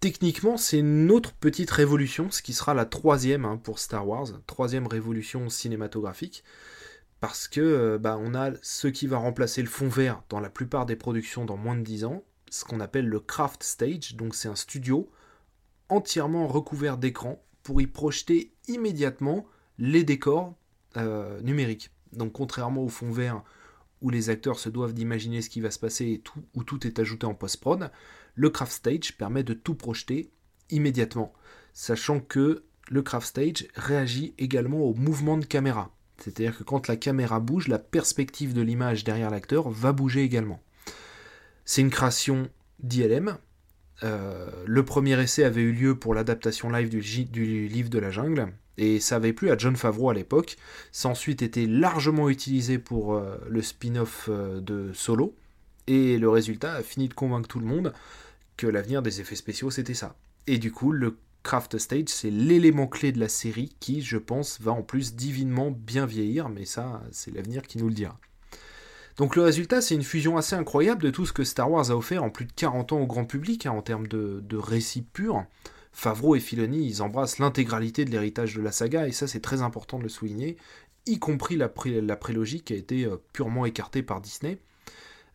[0.00, 4.28] Techniquement, c'est une autre petite révolution, ce qui sera la troisième hein, pour Star Wars,
[4.46, 6.44] troisième révolution cinématographique,
[7.20, 10.50] parce que euh, bah, on a ce qui va remplacer le fond vert dans la
[10.50, 14.34] plupart des productions dans moins de 10 ans, ce qu'on appelle le craft stage, donc
[14.34, 15.10] c'est un studio
[15.88, 19.46] entièrement recouvert d'écran pour y projeter immédiatement
[19.78, 20.54] les décors
[20.96, 21.90] euh, numériques.
[22.12, 23.42] Donc contrairement au fond vert
[24.02, 26.22] où les acteurs se doivent d'imaginer ce qui va se passer et
[26.54, 27.90] où tout est ajouté en post-prod,
[28.34, 30.30] le craft stage permet de tout projeter
[30.70, 31.32] immédiatement,
[31.72, 35.95] sachant que le craft stage réagit également au mouvement de caméra.
[36.18, 40.60] C'est-à-dire que quand la caméra bouge, la perspective de l'image derrière l'acteur va bouger également.
[41.64, 42.48] C'est une création
[42.80, 43.36] d'ILM.
[44.02, 48.52] Euh, le premier essai avait eu lieu pour l'adaptation live du, livre de la jungle,
[48.76, 50.56] et ça avait plu à John Favreau à l'époque.
[50.92, 55.34] Ça a ensuite été largement utilisé pour euh, le spin-off euh, de Solo,
[55.86, 57.92] et le résultat a fini de convaincre tout le monde
[58.56, 60.16] que l'avenir des effets spéciaux c'était ça.
[60.46, 64.60] Et du coup, le Craft Stage, c'est l'élément clé de la série qui, je pense,
[64.60, 68.18] va en plus divinement bien vieillir, mais ça, c'est l'avenir qui nous le dira.
[69.16, 71.96] Donc le résultat, c'est une fusion assez incroyable de tout ce que Star Wars a
[71.96, 75.44] offert en plus de 40 ans au grand public, hein, en termes de, récit pur.
[75.92, 79.62] Favreau et Filoni, ils embrassent l'intégralité de l'héritage de la saga, et ça c'est très
[79.62, 80.56] important de le souligner,
[81.06, 84.58] y compris la, la prélogie qui a été euh, purement écartée par Disney.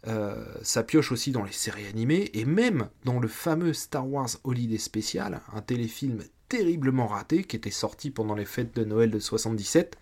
[0.07, 4.29] Euh, ça pioche aussi dans les séries animées, et même dans le fameux Star Wars
[4.43, 9.19] Holiday Special, un téléfilm terriblement raté qui était sorti pendant les fêtes de Noël de
[9.19, 9.97] 77,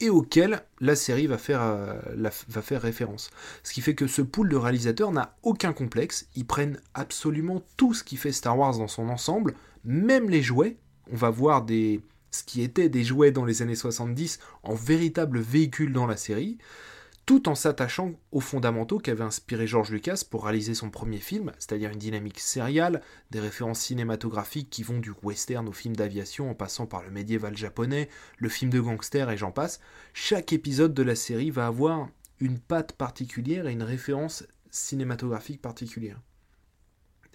[0.00, 1.98] et auquel la série va faire, euh,
[2.48, 3.30] va faire référence.
[3.62, 7.94] Ce qui fait que ce pool de réalisateurs n'a aucun complexe, ils prennent absolument tout
[7.94, 10.76] ce qui fait Star Wars dans son ensemble, même les jouets.
[11.10, 15.38] On va voir des, ce qui était des jouets dans les années 70 en véritables
[15.38, 16.58] véhicules dans la série,
[17.26, 21.90] tout en s'attachant aux fondamentaux qu'avait inspiré George Lucas pour réaliser son premier film, c'est-à-dire
[21.90, 26.86] une dynamique sériale, des références cinématographiques qui vont du western au film d'aviation en passant
[26.86, 29.80] par le médiéval japonais, le film de gangster et j'en passe.
[30.12, 32.08] Chaque épisode de la série va avoir
[32.40, 36.20] une patte particulière et une référence cinématographique particulière.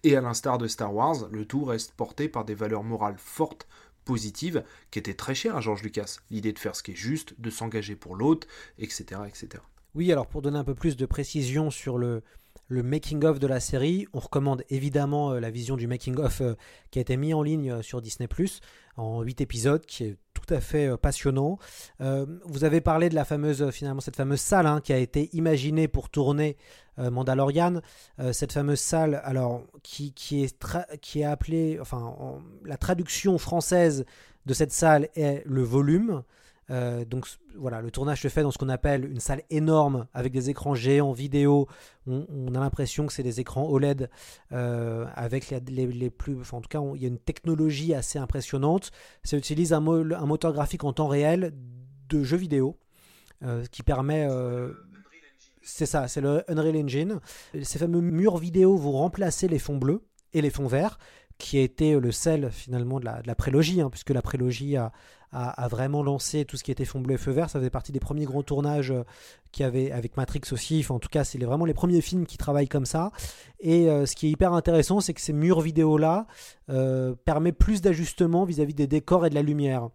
[0.03, 3.67] Et à l'instar de Star Wars, le tout reste porté par des valeurs morales fortes,
[4.05, 6.17] positives, qui étaient très chères à George Lucas.
[6.31, 8.47] L'idée de faire ce qui est juste, de s'engager pour l'autre,
[8.79, 9.61] etc., etc.
[9.95, 12.21] Oui, alors pour donner un peu plus de précision sur le,
[12.69, 16.53] making-of de la série, on recommande évidemment euh, la vision du making-of euh,
[16.91, 18.27] qui a été mis en ligne euh, sur Disney⁇
[18.97, 21.57] en 8 épisodes, qui est tout à fait passionnant.
[21.99, 25.87] Vous avez parlé de la fameuse, finalement, cette fameuse salle hein, qui a été imaginée
[25.87, 26.57] pour tourner
[26.97, 27.79] Mandalorian.
[28.33, 34.03] Cette fameuse salle, alors, qui, est, qui est appelée, enfin, en- la traduction française
[34.45, 36.23] de cette salle est le volume.
[36.71, 37.25] Euh, donc
[37.57, 40.75] voilà, le tournage se fait dans ce qu'on appelle une salle énorme avec des écrans
[40.75, 41.67] géants vidéo.
[42.07, 44.09] On, a l'impression que c'est des écrans OLED
[44.51, 46.37] euh, avec les, les- plus.
[46.53, 48.91] En tout cas, il y a une technologie assez impressionnante.
[49.23, 51.53] Ça utilise un, mo- un moteur graphique en temps réel
[52.09, 52.77] de jeux vidéo
[53.43, 54.27] euh, qui permet.
[55.61, 57.19] c'est ça, c'est le Unreal Engine.
[57.61, 60.01] Ces fameux murs vidéo vont remplacer les fonds bleus
[60.33, 60.97] et les fonds verts
[61.39, 64.91] qui a été le sel finalement de la, prélogie, hein, puisque la prélogie a,
[65.31, 67.49] a, vraiment lancé tout ce qui était fond bleu et feu vert.
[67.49, 69.03] Ça faisait partie des premiers gros tournages euh,
[69.51, 70.85] qu'il avait avec Matrix aussi.
[70.89, 73.11] en tout cas, c'est vraiment les premiers films qui travaillent comme ça.
[73.59, 76.27] Et euh, ce qui est hyper intéressant, c'est que ces murs vidéo-là
[76.69, 79.89] euh, permettent plus d'ajustement vis-à-vis des décors et de la lumière.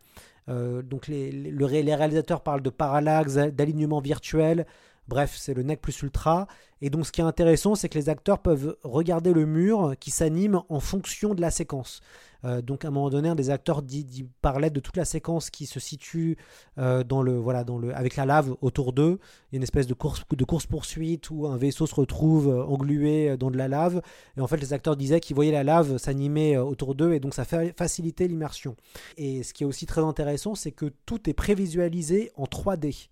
[0.48, 4.66] donc les, les, réalisateurs parlent de parallaxe, d'alignement virtuel.
[5.08, 6.46] Bref, c'est le nec plus ultra.
[6.80, 10.10] Et donc ce qui est intéressant, c'est que les acteurs peuvent regarder le mur qui
[10.10, 12.00] s'anime en fonction de la séquence.
[12.44, 15.50] Euh, donc à un moment donné, un des acteurs dit, parlait de toute la séquence
[15.50, 16.36] qui se situe
[16.78, 19.18] euh, dans le, voilà, dans le, avec la lave autour d'eux.
[19.50, 22.48] Il y a une espèce de course, de course poursuite où un vaisseau se retrouve
[22.48, 24.02] euh, englué dans de la lave.
[24.36, 27.34] Et en fait, les acteurs disaient qu'ils voyaient la lave s'animer autour d'eux et donc
[27.34, 28.76] ça faciliter l'immersion.
[29.16, 33.08] Et ce qui est aussi très intéressant, c'est que tout est prévisualisé en 3D.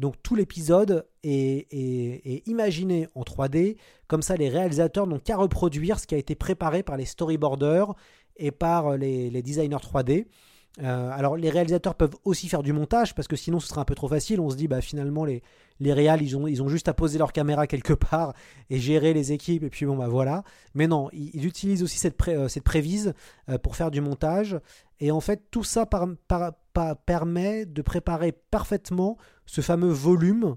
[0.00, 3.76] Donc tout l'épisode est, imaginé en 3D,
[4.08, 7.94] comme ça les réalisateurs n'ont qu'à reproduire ce qui a été préparé par les storyboarders
[8.38, 10.24] et par les, designers 3D.
[10.78, 13.84] Euh, alors les réalisateurs peuvent aussi faire du montage parce que sinon ce serait un
[13.84, 14.40] peu trop facile.
[14.40, 15.42] On se dit bah finalement les
[15.80, 18.34] les réals ils ont ils ont juste à poser leur caméra quelque part
[18.68, 20.44] et gérer les équipes et puis bon bah voilà.
[20.74, 23.14] Mais non, ils, utilisent aussi cette euh, cette prévise
[23.48, 24.58] euh, pour faire du montage
[25.00, 25.86] et en fait tout ça
[27.06, 30.56] permet de préparer parfaitement ce fameux volume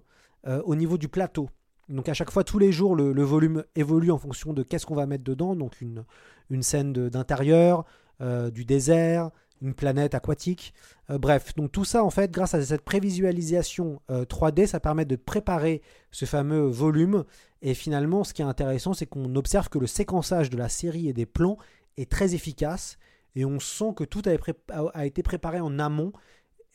[0.65, 1.47] au niveau du plateau.
[1.87, 4.93] Donc à chaque fois, tous les jours, le, volume évolue en fonction de qu'est-ce qu'on
[4.93, 5.55] va mettre dedans.
[5.55, 6.03] Donc une,
[6.49, 7.85] une scène d'intérieur,
[8.19, 10.73] du désert, une planète aquatique.
[11.09, 15.05] Euh, bref, donc tout ça, en fait, grâce à cette prévisualisation 3D, euh, ça permet
[15.05, 17.23] de préparer ce fameux volume.
[17.61, 21.07] Et finalement, ce qui est intéressant, c'est qu'on observe que le séquençage de la série
[21.07, 21.57] et des plans
[21.97, 22.97] est très efficace.
[23.35, 26.13] Et on sent que tout a été préparé en amont.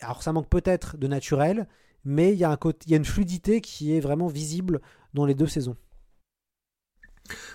[0.00, 1.68] Alors ça manque peut-être de naturel,
[2.04, 4.80] mais il y, a un il y a une fluidité qui est vraiment visible
[5.14, 5.76] dans les deux saisons.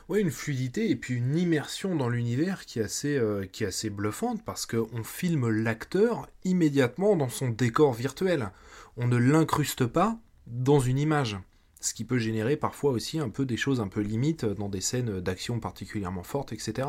[0.09, 3.67] Oui, une fluidité et puis une immersion dans l'univers qui est assez, euh, qui est
[3.67, 8.51] assez bluffante parce qu'on filme l'acteur immédiatement dans son décor virtuel.
[8.97, 11.37] On ne l'incruste pas dans une image
[11.83, 14.81] ce qui peut générer parfois aussi un peu des choses un peu limites dans des
[14.81, 16.87] scènes d'action particulièrement fortes, etc.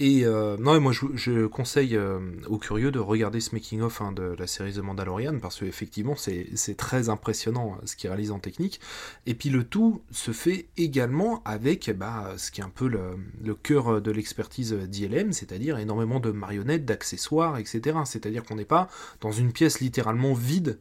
[0.00, 4.36] Et euh, non, moi je, conseille euh, aux curieux de regarder ce making-of hein, de
[4.38, 8.80] la série The Mandalorian parce qu'effectivement c'est très impressionnant hein, ce qu'il réalise en technique.
[9.26, 13.54] Et puis le tout se fait également avec bah, ce qui est un peu le,
[13.54, 17.98] cœur de l'expertise d'ILM, c'est-à-dire énormément de marionnettes, d'accessoires, etc.
[18.04, 18.88] C'est-à-dire qu'on n'est pas
[19.20, 20.78] dans une pièce littéralement vide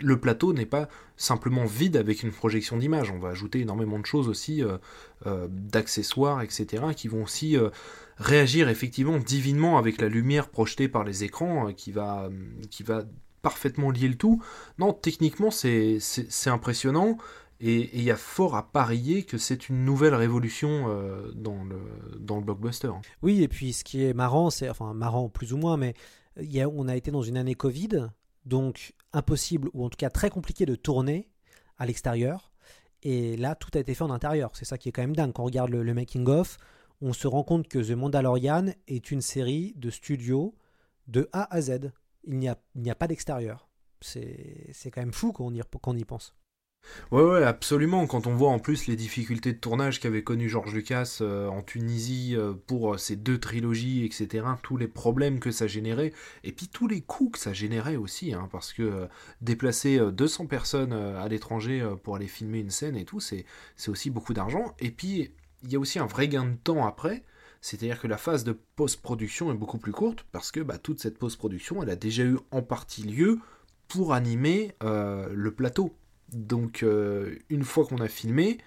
[0.00, 3.10] le plateau n'est pas simplement vide avec une projection d'image.
[3.10, 4.76] On va ajouter énormément de choses aussi, euh,
[5.26, 7.70] euh, d'accessoires, etc., qui vont aussi euh,
[8.22, 12.30] réagir effectivement divinement avec la lumière projetée par les écrans, qui, va,
[12.70, 13.04] qui va
[13.42, 14.42] parfaitement lier le tout.
[14.78, 15.98] Non, techniquement, c'est
[16.46, 17.18] impressionnant.
[17.64, 20.88] Et il y a fort à parier que c'est une nouvelle révolution
[21.34, 21.78] dans, le,
[22.18, 22.90] dans le blockbuster.
[23.22, 25.94] Oui, et puis ce qui est marrant, c'est, enfin marrant plus ou moins, mais
[26.40, 28.08] y a, on a été dans une année Covid,
[28.46, 31.28] donc impossible ou en tout cas très compliqué de tourner
[31.78, 32.52] à l'extérieur.
[33.02, 34.50] Et là, tout a été fait en intérieur.
[34.54, 35.32] C'est ça qui est quand même dingue.
[35.32, 36.56] Quand on regarde le, making-of,
[37.02, 40.54] on se rend compte que The Mandalorian est une série de studios
[41.08, 41.90] de A à Z.
[42.24, 43.68] Il n'y a, pas d'extérieur.
[44.00, 46.34] C'est quand même fou quand y, pense.
[47.10, 48.06] Ouais, ouais, absolument.
[48.06, 51.62] Quand on voit en plus les difficultés de tournage qu'avait connu George Lucas euh, en
[51.62, 56.12] Tunisie euh, pour ces deux trilogies, etc., tous les problèmes que ça générait,
[56.44, 59.06] et puis tous les coûts que ça générait aussi, hein, parce que euh,
[59.40, 63.44] déplacer 200 personnes à l'étranger pour aller filmer une scène et tout, c'est
[63.88, 64.74] aussi beaucoup d'argent.
[64.78, 67.22] Et puis, il y a aussi un vrai gain de temps après.
[67.60, 71.18] C'est-à-dire que la phase de post-production est beaucoup plus courte parce que bah, toute cette
[71.18, 73.38] post-production, elle a déjà eu en partie lieu
[73.86, 75.94] pour animer le plateau
[76.32, 78.58] donc euh, une fois qu'on a filmé,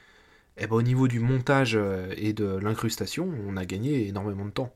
[0.57, 4.51] eh ben, au niveau du montage euh, et de l'incrustation, on a gagné énormément de
[4.51, 4.73] temps.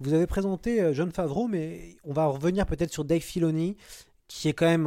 [0.00, 3.76] Vous avez présenté euh, John Favreau, mais on va revenir peut-être sur Dave Filoni,
[4.28, 4.86] qui est quand même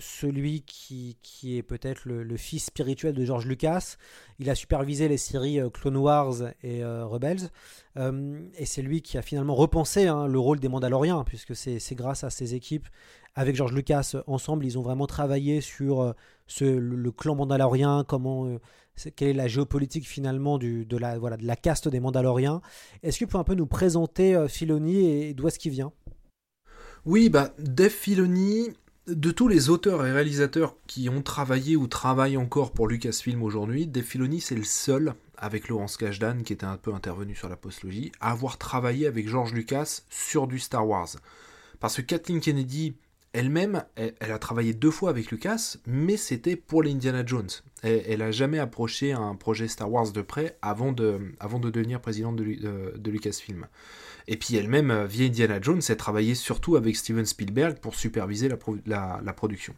[0.00, 3.96] celui qui, qui est peut-être le, fils spirituel de George Lucas.
[4.38, 7.50] Il a supervisé les séries Clone Wars et Rebels.
[7.98, 12.24] et c'est lui qui a finalement repensé hein, le rôle des Mandaloriens, puisque c'est grâce
[12.24, 12.86] à ses équipes
[13.34, 16.12] avec George Lucas ensemble, ils ont vraiment travaillé sur euh,
[16.60, 18.58] le, clan mandalorien, comment, euh,
[19.14, 22.60] quelle est la géopolitique finalement de, la, voilà, de la caste des Mandaloriens.
[23.02, 25.92] Est-ce que vous pouvez un peu nous présenter euh, Filoni et d'où est-ce qu'il vient?
[27.06, 28.68] Oui, bah, Dave Filoni,
[29.06, 33.86] de tous les auteurs et réalisateurs qui ont travaillé ou travaillent encore pour Lucasfilm aujourd'hui,
[33.86, 37.56] Dave Filoni c'est le seul, avec Laurence Kasdan qui était un peu intervenu sur la
[37.56, 41.08] postlogie, à avoir travaillé avec George Lucas sur du Star Wars.
[41.80, 42.94] Parce que Kathleen Kennedy
[43.32, 47.48] elle-même, elle, a travaillé deux fois avec Lucas, mais c'était pour les Indiana Jones.
[47.82, 52.00] Elle, n'a jamais approché un projet Star Wars de près avant de, avant de devenir
[52.00, 53.68] présidente de, Lucasfilm.
[54.30, 58.48] Et puis elle-même, euh, via Indiana Jones, a travaillé surtout avec Steven Spielberg pour superviser
[58.86, 59.74] la, production.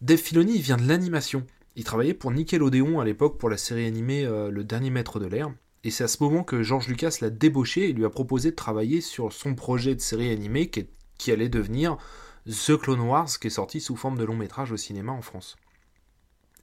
[0.00, 1.46] Dave Filoni vient de l'animation.
[1.76, 5.26] Il travaillait pour Nickelodeon à l'époque pour la série animée euh, Le Dernier Maître de
[5.26, 5.52] l'Air.
[5.84, 8.56] Et c'est à ce moment que George Lucas l'a débauché et lui a proposé de
[8.56, 10.86] travailler sur son projet de série animée qui,
[11.18, 11.98] qui allait devenir
[12.46, 15.58] The Clone Wars, qui est sorti sous forme de long métrage au cinéma en France.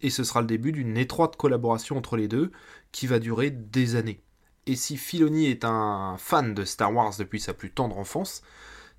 [0.01, 2.51] Et ce sera le début d'une étroite collaboration entre les deux
[2.91, 4.19] qui va durer des années.
[4.67, 8.43] Et si Filoni est un fan de Star Wars depuis sa plus tendre enfance,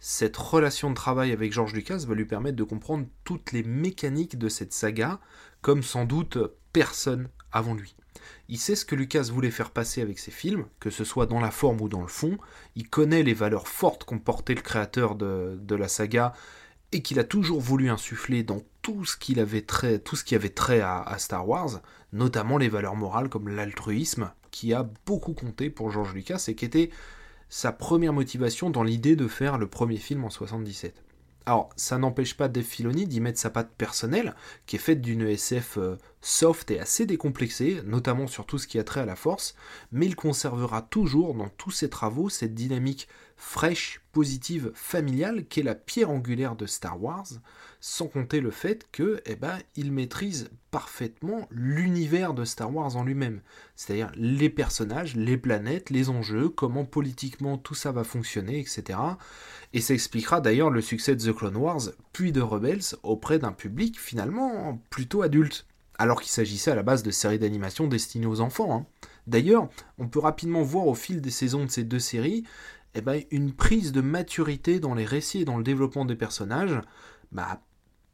[0.01, 4.39] cette relation de travail avec George Lucas va lui permettre de comprendre toutes les mécaniques
[4.39, 5.21] de cette saga,
[5.61, 6.39] comme sans doute
[6.73, 7.95] personne avant lui.
[8.49, 11.39] Il sait ce que Lucas voulait faire passer avec ses films, que ce soit dans
[11.39, 12.39] la forme ou dans le fond.
[12.75, 16.33] Il connaît les valeurs fortes qu'ont porté le créateur de, la saga
[16.93, 19.67] et qu'il a toujours voulu insuffler dans tout ce, qu'il avait
[20.03, 21.83] tout ce qui avait trait à, Star Wars,
[22.15, 26.65] notamment les valeurs morales comme l'altruisme, qui a beaucoup compté pour George Lucas et qui
[26.65, 26.91] était
[27.49, 31.03] sa première motivation dans l'idée de faire le premier film en 77.
[31.49, 34.35] Alors, ça n'empêche pas Dave Filoni d'y mettre sa patte personnelle,
[34.67, 38.79] qui est faite d'une SF euh, soft et assez décomplexée, notamment sur tout ce qui
[38.79, 39.55] a trait à la force,
[39.91, 45.63] mais il conservera toujours dans tous ses travaux cette dynamique fraîche, positive, familiale, qui est
[45.63, 47.29] la pierre angulaire de Star Wars,
[47.81, 53.05] sans compter le fait que, eh ben, il maîtrise parfaitement l'univers de Star Wars en
[53.05, 53.41] lui-même.
[53.77, 58.99] C'est-à-dire les personnages, les planètes, les enjeux, comment politiquement tout ça va fonctionner, etc.
[59.73, 63.53] Et ça expliquera d'ailleurs le succès de The Clone Wars, puis de Rebels, auprès d'un
[63.53, 65.67] public finalement plutôt adulte,
[65.99, 68.75] alors qu'il s'agissait à la base de séries d'animation destinées aux enfants.
[68.75, 68.87] Hein.
[69.27, 69.69] D'ailleurs,
[69.99, 72.45] on peut rapidement voir au fil des saisons de ces deux séries
[72.95, 76.81] eh ben, une prise de maturité dans les récits et dans le développement des personnages,
[77.33, 77.61] bah,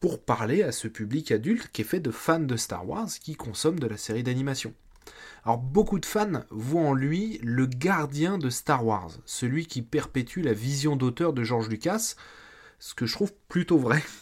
[0.04, 3.36] pour parler à ce public adulte qui est fait de fans de Star Wars qui
[3.36, 4.74] consomment de la série d'animation.
[5.46, 10.42] Alors beaucoup de fans voient en lui le gardien de Star Wars, celui qui perpétue
[10.42, 12.16] la vision d'auteur de George Lucas,
[12.78, 14.02] ce que je trouve plutôt vrai.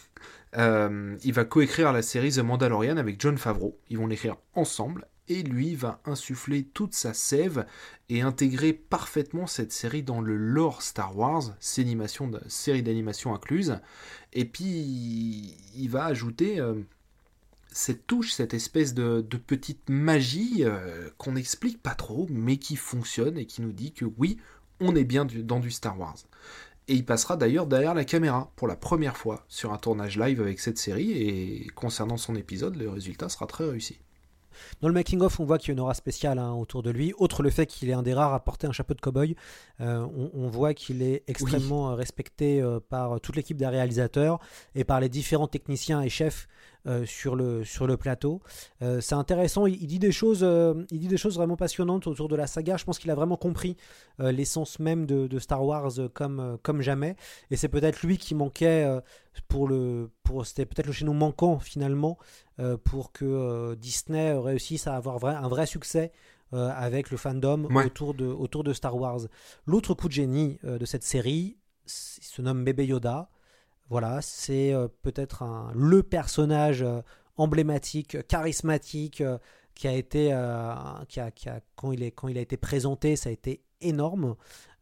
[0.55, 3.79] Euh, il va coécrire la série The Mandalorian avec John Favreau.
[3.89, 7.65] Ils vont l'écrire ensemble et lui va insuffler toute sa sève
[8.09, 13.79] et intégrer parfaitement cette série dans le lore Star Wars, série d'animation incluse,
[14.33, 16.75] et puis il va ajouter euh,
[17.71, 23.37] cette touche, cette espèce de, petite magie euh, qu'on n'explique pas trop, mais qui fonctionne
[23.37, 24.37] et qui nous dit que oui,
[24.79, 26.17] on est bien dans du Star Wars.
[26.89, 30.41] Et il passera d'ailleurs derrière la caméra pour la première fois sur un tournage live
[30.41, 33.99] avec cette série, et concernant son épisode, le résultat sera très réussi.
[34.81, 37.13] Dans le making-of, on voit qu'il y a une aura spéciale hein, autour de lui.
[37.17, 39.35] Autre le fait qu'il est un des rares à porter un chapeau de cow-boy,
[39.81, 44.39] euh, on, voit qu'il est extrêmement euh, respecté euh, par toute l'équipe des réalisateurs
[44.75, 46.47] et par les différents techniciens et chefs
[46.85, 48.41] euh, sur, le, sur le plateau.
[48.81, 52.27] Euh, c'est intéressant, il, dit des choses, euh, il dit des choses vraiment passionnantes autour
[52.27, 52.75] de la saga.
[52.75, 53.77] Je pense qu'il a vraiment compris
[54.19, 57.15] l'essence même de, Star Wars comme, comme jamais.
[57.51, 58.85] Et c'est peut-être lui qui manquait
[59.47, 60.09] pour le.
[60.23, 62.17] Pour, c'était peut-être le chaînon manquant finalement
[62.83, 66.11] pour que Disney réussisse à avoir un vrai succès
[66.51, 69.21] avec le fandom autour, de, autour de Star Wars.
[69.65, 71.89] L'autre coup de génie de cette série, il
[72.23, 73.29] se nomme Bébé Yoda.
[73.89, 75.43] Voilà, c'est euh, peut-être
[75.75, 77.01] le personnage euh,
[77.37, 79.37] emblématique, charismatique, euh,
[79.75, 80.27] qui a été,
[81.09, 81.31] qui a,
[81.75, 84.35] quand, il est, quand il a été présenté, ça a été énorme.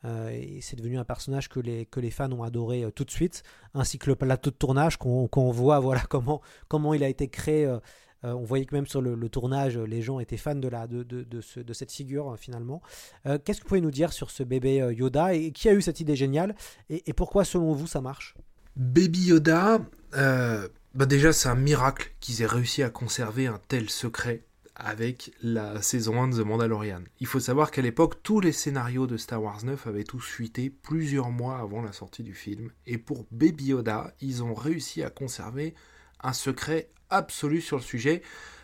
[0.06, 3.44] et c'est devenu un personnage que les, que les fans ont adoré tout de suite,
[3.74, 7.72] ainsi que le plateau de tournage qu'on voit voilà comment, comment il a été créé.
[8.24, 11.24] on voyait que même sur le, tournage, les gens étaient fans de, la, de, de,
[11.24, 12.82] de, cette figure finalement.
[13.26, 16.00] Qu'est-ce que vous pouvez nous dire sur ce bébé Yoda et qui a eu cette
[16.00, 16.56] idée géniale
[16.90, 18.36] et, et pourquoi selon vous ça marche?
[18.76, 19.82] Baby Yoda,
[20.16, 24.44] euh, bah déjà c'est un miracle qu'ils aient réussi à conserver un tel secret
[24.84, 27.04] avec la saison 1 de The Mandalorian.
[27.20, 30.70] Il faut savoir qu'à l'époque, tous les scénarios de Star Wars 9 avaient tous fuité
[30.70, 32.72] plusieurs mois avant la sortie du film.
[32.88, 35.76] Et pour Baby Yoda, ils ont réussi à conserver
[36.22, 38.22] un secret absolu sur le sujet.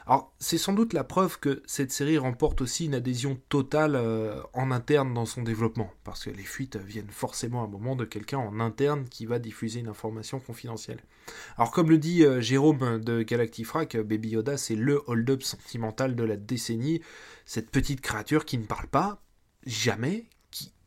[0.07, 4.41] Alors, c'est sans doute la preuve que cette série remporte aussi une adhésion totale euh,
[4.53, 8.05] en interne dans son développement, parce que les fuites viennent forcément à un moment de
[8.05, 11.01] quelqu'un en interne qui va diffuser une information confidentielle.
[11.57, 16.23] Alors, comme le dit euh, Jérôme de Galactifrac, Baby Yoda, c'est le hold-up sentimental de
[16.23, 17.01] la décennie,
[17.45, 19.21] cette petite créature qui ne parle pas,
[19.65, 20.25] jamais,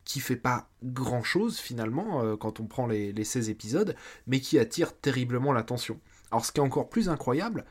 [0.03, 3.95] qui, fait pas grand chose finalement euh, quand on prend les, les 16 épisodes,
[4.27, 6.01] mais qui attire terriblement l'attention.
[6.31, 7.65] Alors, ce qui est encore plus incroyable,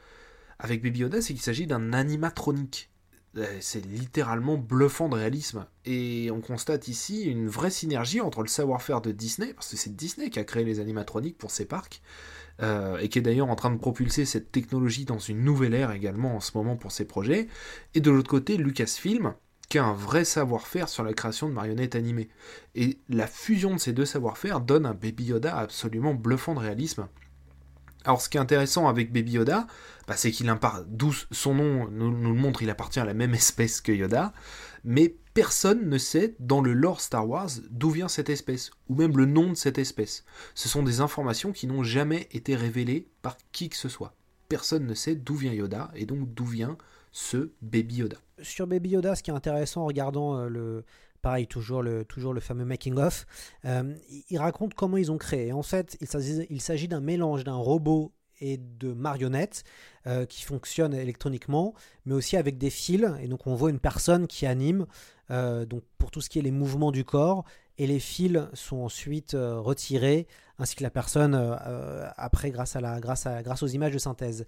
[0.61, 2.91] avec Baby Yoda, c'est qu'il s'agit d'un animatronique.
[3.37, 5.67] Euh, c'est littéralement bluffant de réalisme.
[5.85, 9.95] Et on constate ici une vraie synergie entre le savoir-faire de Disney, parce que c'est
[9.95, 12.03] Disney qui a créé les animatroniques pour ses parcs,
[12.61, 15.93] euh, et qui est d'ailleurs en train de propulser cette technologie dans une nouvelle ère
[15.93, 17.49] également en ce moment pour ses projets,
[17.95, 19.35] et de l'autre côté Lucasfilm,
[19.69, 22.29] qui a un vrai savoir-faire sur la création de marionnettes animées.
[22.75, 27.07] Et la fusion de ces deux savoir-faire donne un Baby Yoda absolument bluffant de réalisme.
[28.05, 29.67] Alors, ce qui est intéressant avec Baby Yoda,
[30.09, 30.53] bah, c'est qu'il
[31.31, 34.33] son nom nous, nous, le montre, il appartient à la même espèce que Yoda,
[34.85, 39.17] mais personne ne sait dans le lore Star Wars d'où vient cette espèce, ou même
[39.17, 40.25] le nom de cette espèce.
[40.55, 44.15] Ce sont des informations qui n'ont jamais été révélées par qui que ce soit.
[44.49, 46.77] Personne ne sait d'où vient Yoda, et donc d'où vient
[47.13, 48.17] ce Baby Yoda.
[48.43, 50.85] Sur Baby Yoda, ce qui est intéressant en regardant euh, le,
[51.23, 52.05] pareil, toujours le,
[52.41, 53.27] fameux making-of,
[53.65, 53.95] euh,
[54.29, 55.53] il raconte comment ils ont créé.
[55.53, 59.65] En fait, il s'agit d'un mélange d'un robot et de marionnettes
[60.07, 61.75] euh, qui fonctionnent électroniquement,
[62.07, 63.07] mais aussi avec des fils.
[63.21, 64.87] Et donc on voit une personne qui anime
[65.31, 67.45] euh, donc pour tout ce qui est les mouvements du corps,
[67.79, 70.27] et les fils sont ensuite euh, retirés,
[70.59, 71.35] ainsi que la personne
[72.19, 74.45] après grâce, à la, grâce, à, grâce aux images de synthèse.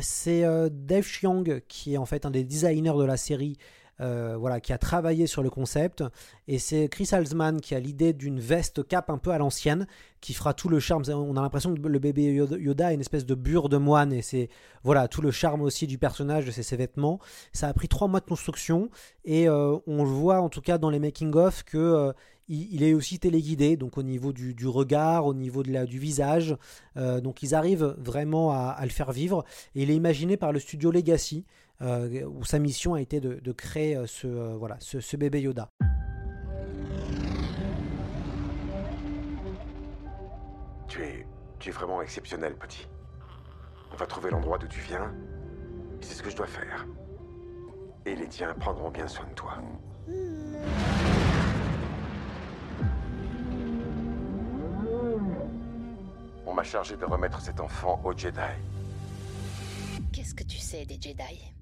[0.00, 0.42] C'est
[0.72, 3.58] Dave Chiang qui est en fait un des designers de la série
[4.00, 6.04] euh, voilà, qui a travaillé sur le concept.
[6.46, 9.86] Et c'est Chris Halsman qui a l'idée d'une veste cap un peu à l'ancienne,
[10.20, 11.02] qui fera tout le charme.
[11.08, 14.22] On a l'impression que le bébé Yoda est une espèce de bure de moine, et
[14.22, 14.50] c'est
[14.84, 17.18] voilà tout le charme aussi du personnage, de ses, vêtements.
[17.52, 18.88] Ça a pris trois mois de construction,
[19.24, 22.12] et euh, on le voit en tout cas dans les making-of que euh,
[22.48, 26.56] il, est aussi téléguidé, donc au niveau du, regard, au niveau de la, du visage.
[26.96, 29.44] donc ils arrivent vraiment à, à, le faire vivre.
[29.74, 31.44] Et il est imaginé par le studio Legacy,
[31.80, 35.70] euh, où sa mission a été de, créer euh, ce, euh, voilà, ce, bébé Yoda.
[40.88, 41.26] Tu es,
[41.58, 42.88] tu es vraiment exceptionnel, petit.
[43.92, 45.12] On va trouver l'endroit d'où tu viens,
[46.00, 46.86] c'est ce que je dois faire.
[48.06, 49.58] Et les tiens prendront bien soin de toi.
[56.46, 58.40] On m'a chargé de remettre cet enfant aux Jedi.
[60.12, 61.52] Qu'est-ce que tu sais des Jedi?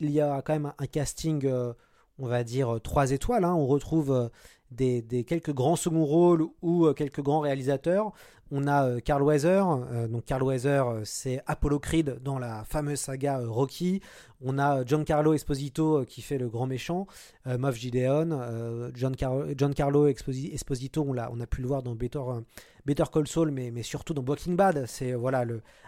[0.00, 1.72] Il y a quand même un casting, euh,
[2.18, 3.44] on va dire, trois étoiles.
[3.44, 3.54] Hein.
[3.54, 4.28] On retrouve euh,
[4.70, 8.12] des, quelques grands second rôles ou euh, quelques grands réalisateurs.
[8.50, 9.62] On a Carl Weiser,
[10.08, 14.00] donc Carl Weiser c'est Apollo Creed dans la fameuse saga Rocky.
[14.40, 17.06] On a Giancarlo Esposito qui fait le grand méchant,
[17.44, 21.94] Moff Gideon, Giancarlo Esposito, on a, on a pu le voir dans
[22.88, 24.86] Better, Call Saul, mais, surtout dans Breaking Bad.
[24.86, 25.44] C'est voilà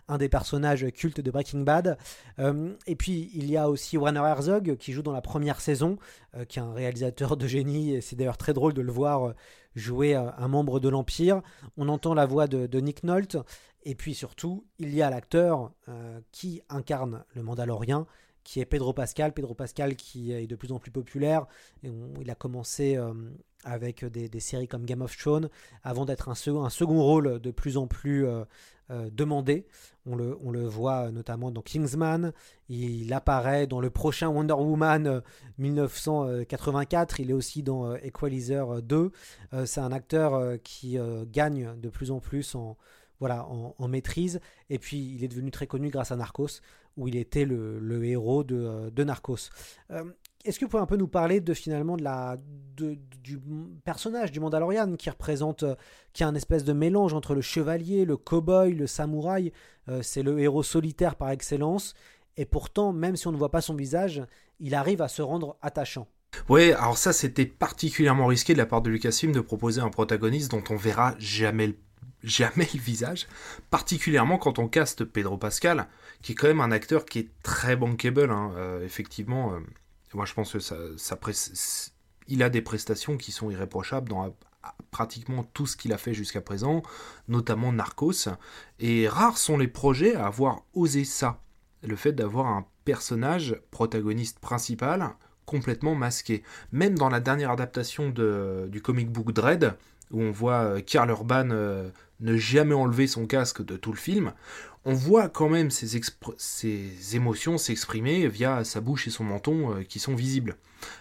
[0.08, 1.96] un des personnages cultes de Breaking Bad.
[2.38, 5.96] Euh, et puis il y a aussi Warner Herzog qui joue dans la première saison,
[6.36, 8.02] euh, qui est un réalisateur de génie.
[8.02, 9.34] C'est d'ailleurs très drôle de le voir euh,
[9.74, 11.42] jouer un membre de l'Empire.
[11.76, 13.36] On entend la voix de, de Nick Nolte.
[13.82, 15.72] Et puis surtout, il y a l'acteur
[16.32, 18.06] qui incarne le Mandalorien,
[18.51, 19.32] qui est Pedro Pascal.
[19.32, 21.46] Pedro Pascal qui est de plus en plus populaire.
[21.84, 23.12] Il a commencé euh,
[23.62, 25.48] avec des, séries comme Game of Thrones
[25.84, 28.42] avant d'être un, second, un second rôle de plus en plus euh,
[28.90, 29.68] euh, demandé.
[30.05, 32.32] On le, on le, voit notamment dans Kingsman.
[32.68, 35.22] Il apparaît dans le prochain Wonder Woman
[35.59, 37.20] 1984.
[37.20, 39.12] Il est aussi dans Equalizer 2.
[39.64, 40.98] C'est un acteur qui
[41.30, 42.76] gagne de plus en plus en
[43.20, 44.40] voilà, en, maîtrise.
[44.70, 46.60] Et puis, il est devenu très connu grâce à Narcos,
[46.96, 49.50] où il était le, héros de, euh, Narcos.
[49.90, 50.04] Euh,
[50.44, 52.38] est-ce que vous pouvez un peu nous parler de finalement de la,
[52.76, 53.38] du
[53.84, 55.74] personnage du Mandalorian qui représente, euh,
[56.14, 59.52] qui a un espèce de mélange entre le chevalier, le cow-boy, le samouraï
[60.02, 61.94] C'est le héros solitaire par excellence.
[62.38, 64.22] Et pourtant, même si on ne voit pas son visage,
[64.60, 66.08] il arrive à se rendre attachant.
[66.48, 70.52] Oui, alors ça c'était particulièrement risqué de la part de Lucasfilm de proposer un protagoniste
[70.52, 71.76] dont on verra jamais le
[72.22, 73.26] jamais le visage,
[73.70, 75.88] particulièrement quand on caste Pedro Pascal,
[76.22, 79.54] qui est quand même un acteur qui est très bankable, hein, euh, effectivement.
[79.54, 79.60] Euh,
[80.14, 80.76] moi, je pense que ça,
[82.26, 84.34] il a des prestations qui sont irréprochables dans
[84.90, 86.82] pratiquement tout ce qu'il a fait jusqu'à présent,
[87.28, 88.28] notamment Narcos.
[88.78, 91.40] Et rares sont les projets à avoir osé ça,
[91.82, 95.14] le fait d'avoir un personnage protagoniste principal
[95.46, 96.42] complètement masqué.
[96.72, 99.76] Même dans la dernière adaptation de, du comic book Dread,
[100.11, 104.32] où on voit euh, Karl Urban ne jamais enlever son casque de tout le film,
[104.84, 109.98] on voit quand même ses, émotions s'exprimer via sa bouche et son menton euh, qui
[109.98, 110.56] sont visibles.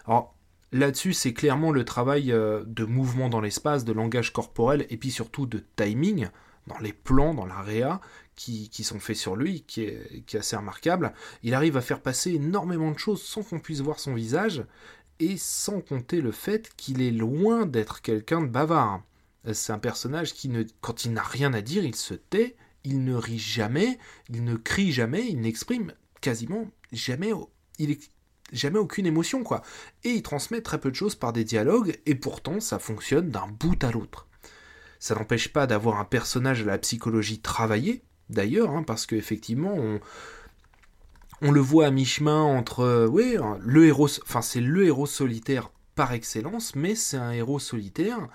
[0.05, 0.35] Alors
[0.71, 5.11] là-dessus, c'est clairement le travail euh, de mouvement dans l'espace, de langage corporel et puis
[5.11, 6.27] surtout de timing
[6.67, 8.01] dans les plans, dans l'area
[8.35, 11.13] qui, qui, sont faits sur lui, qui est assez remarquable.
[11.41, 14.63] Il arrive à faire passer énormément de choses sans qu'on puisse voir son visage
[15.19, 19.03] et sans compter le fait qu'il est loin d'être quelqu'un de bavard.
[19.53, 20.51] C'est un personnage qui,
[20.81, 23.97] quand il n'a rien à dire, il se tait, il ne rit jamais,
[24.29, 27.31] il ne crie jamais, il n'exprime quasiment jamais,
[28.51, 29.61] jamais aucune émotion, quoi.
[30.03, 33.47] Et il transmet très peu de choses par des dialogues, et pourtant ça fonctionne d'un
[33.47, 34.27] bout à l'autre.
[34.99, 39.99] Ça n'empêche pas d'avoir un personnage à la psychologie travaillée, d'ailleurs, hein, parce qu'effectivement, on,
[41.41, 45.71] on le voit à mi-chemin entre, euh, oui, le héros, enfin c'est le héros solitaire
[45.95, 48.29] par excellence, mais c'est un héros solitaire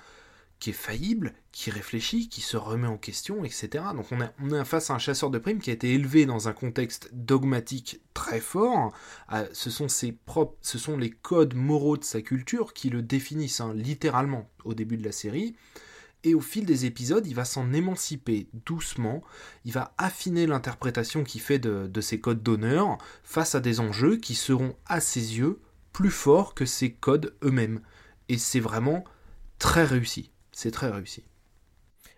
[0.59, 3.85] qui est faillible, qui réfléchit, qui se remet en question, etc.
[3.95, 6.49] Donc on, on est face à un chasseur de primes qui a été élevé dans
[6.49, 8.93] un contexte dogmatique très fort.
[9.33, 13.03] Euh, ce, sont ses propres, ce sont les codes moraux de sa culture qui le
[13.03, 15.55] définissent hein, littéralement au début de la série.
[16.25, 19.23] Et au fil des épisodes, il va s'en émanciper doucement,
[19.65, 24.17] il va affiner l'interprétation qu'il fait de, de ses codes d'honneur face à des enjeux
[24.17, 25.61] qui seront à ses yeux
[25.93, 27.81] plus forts que ses codes eux-mêmes.
[28.29, 29.05] Et c'est vraiment
[29.59, 30.31] très réussi.
[30.51, 31.25] C'est très réussi.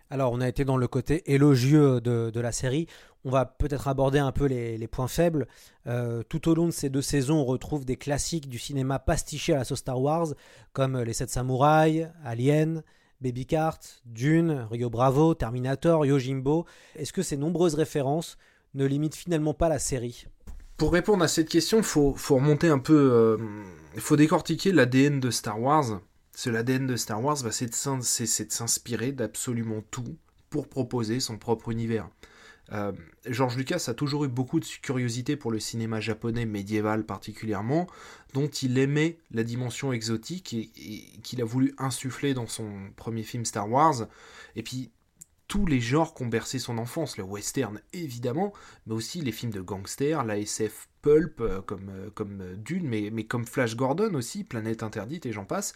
[0.09, 2.87] Alors, on a été dans le côté élogieux de, la série.
[3.25, 5.47] On va peut-être aborder un peu les, points faibles.
[5.85, 9.53] Euh, tout au long de ces deux saisons, on retrouve des classiques du cinéma pastiché
[9.53, 10.27] à la sauce Star Wars,
[10.71, 12.83] comme Les Sept Samouraïs, Alien,
[13.19, 16.65] Baby Cart, Dune, Rio Bravo, Terminator, Yojimbo.
[16.95, 18.37] Est-ce que ces nombreuses références
[18.73, 20.27] ne limitent finalement pas la série?
[20.77, 22.93] Pour répondre à cette question, il faut, remonter un peu.
[22.93, 23.37] Euh,
[23.95, 26.01] il faut décortiquer l'ADN de Star Wars.
[26.31, 30.17] C'est l'ADN de Star Wars, bah, c'est de s'inspirer d'absolument tout
[30.51, 32.07] pour proposer son propre univers.
[32.71, 32.91] Euh,
[33.25, 37.87] George Lucas a toujours eu beaucoup de curiosité pour le cinéma japonais médiéval particulièrement,
[38.33, 40.69] dont il aimait la dimension exotique et,
[41.23, 44.07] qu'il a voulu insuffler dans son premier film Star Wars.
[44.55, 44.91] Et puis
[45.47, 48.51] tous les genres qui ont bercé son enfance, le western évidemment,
[48.85, 51.89] mais aussi les films de gangsters, la SF pulp euh, comme,
[52.41, 55.73] euh, Dune, mais, mais comme Flash Gordon aussi, Planète Interdite et j'en passe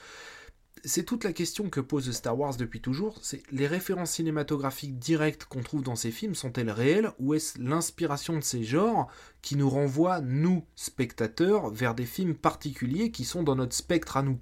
[0.83, 5.45] c'est toute la question que pose Star Wars depuis toujours, c'est les références cinématographiques directes
[5.45, 9.07] qu'on trouve dans ces films sont-elles réelles ou est-ce l'inspiration de ces genres
[9.41, 14.23] qui nous renvoie, nous, spectateurs, vers des films particuliers qui sont dans notre spectre à
[14.23, 14.39] nous?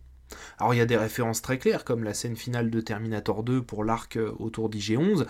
[0.59, 3.63] Alors il y a des références très claires comme la scène finale de Terminator 2
[3.63, 5.25] pour l'arc euh, autour d'IG-11,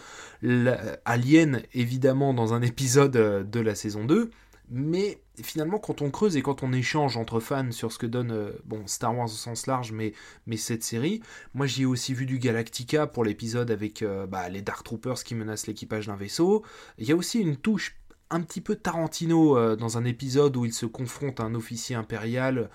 [1.05, 4.29] Alien évidemment dans un épisode euh, de la saison 2,
[4.69, 8.31] mais finalement, quand on creuse et quand on échange entre fans sur ce que donne
[8.31, 10.13] euh, bon, Star Wars au sens large, mais,
[10.45, 11.21] mais cette série,
[11.53, 15.23] moi j'y ai aussi vu du Galactica pour l'épisode avec euh, bah, les Dark Troopers
[15.23, 16.63] qui menacent l'équipage d'un vaisseau.
[16.97, 17.95] Il y a aussi une touche
[18.29, 21.95] un petit peu Tarantino euh, dans un épisode où il se confronte à un officier
[21.95, 22.69] impérial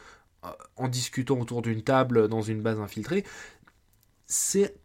[0.77, 3.25] en discutant autour d'une table dans une base infiltrée.
[4.27, 4.77] C'est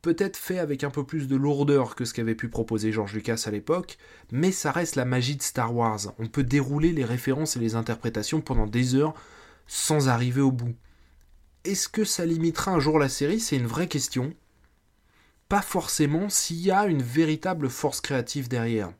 [0.00, 3.44] peut-être fait avec un peu plus de lourdeur que ce qu'avait pu proposer George Lucas
[3.46, 3.98] à l'époque,
[4.30, 6.12] mais ça reste la magie de Star Wars.
[6.18, 9.14] On peut dérouler les références et les interprétations pendant des heures
[9.66, 10.74] sans arriver au bout.
[11.64, 13.40] Est-ce que ça limitera un jour la série?
[13.40, 14.34] C'est une vraie question.
[15.48, 18.90] Pas forcément s'il y a une véritable force créative derrière.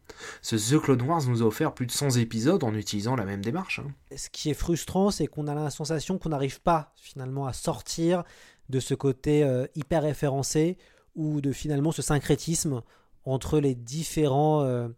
[0.42, 3.42] Ce The Clone Wars nous a offert plus de 100 épisodes en utilisant la même
[3.42, 3.80] démarche.
[3.80, 3.90] Hein.
[4.16, 8.22] Ce qui est frustrant, c'est qu'on a la sensation qu'on n'arrive pas finalement à sortir
[8.68, 10.78] de ce côté euh, hyper référencé
[11.14, 12.82] ou de finalement ce syncrétisme
[13.24, 14.88] entre les différents, euh,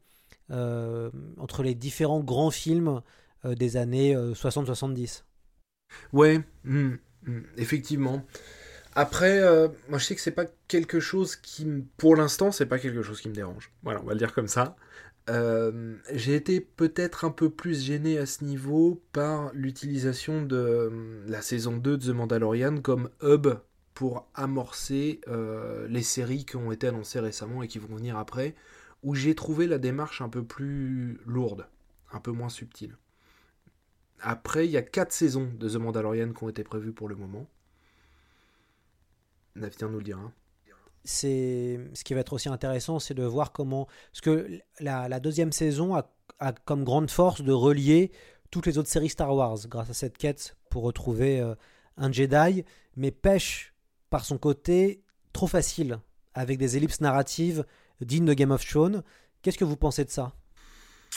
[0.51, 3.03] euh, entre les différents grands films
[3.45, 5.25] des années 60-70.
[6.15, 6.95] Ouais, hmm,
[7.27, 8.25] hmm, effectivement.
[8.95, 9.43] Après,
[9.91, 11.67] moi je sais que c'est pas quelque chose qui,
[11.99, 13.71] pour l'instant, c'est pas quelque chose qui me dérange.
[13.83, 14.77] Voilà, on va le dire comme ça.
[15.29, 21.77] J'ai été peut-être un peu plus gêné à ce niveau par l'utilisation de la saison
[21.77, 23.49] 2 de The Mandalorian comme hub
[23.95, 28.55] pour amorcer euh, les séries qui ont été annoncées récemment et qui vont venir après,
[29.03, 31.69] où j'ai trouvé la démarche un peu plus lourde,
[32.13, 32.97] un peu moins subtile.
[34.21, 37.15] Après, il y a quatre saisons de The Mandalorian qui ont été prévues pour le
[37.15, 37.49] moment.
[39.55, 40.33] L'avenir nous le dira.
[41.05, 44.49] C'est ce qui va être aussi intéressant, c'est de voir comment, parce que
[44.81, 46.11] la, deuxième saison a,
[46.65, 48.11] comme grande force de relier
[48.51, 51.55] toutes les autres séries Star Wars grâce à cette quête pour retrouver euh,
[51.97, 52.65] un Jedi,
[52.97, 53.75] mais pêche
[54.11, 55.03] par son côté
[55.33, 55.99] trop facile,
[56.35, 57.65] avec des ellipses narratives
[58.01, 59.03] dignes de Game of Thrones.
[59.43, 60.33] Qu'est-ce que vous pensez de ça?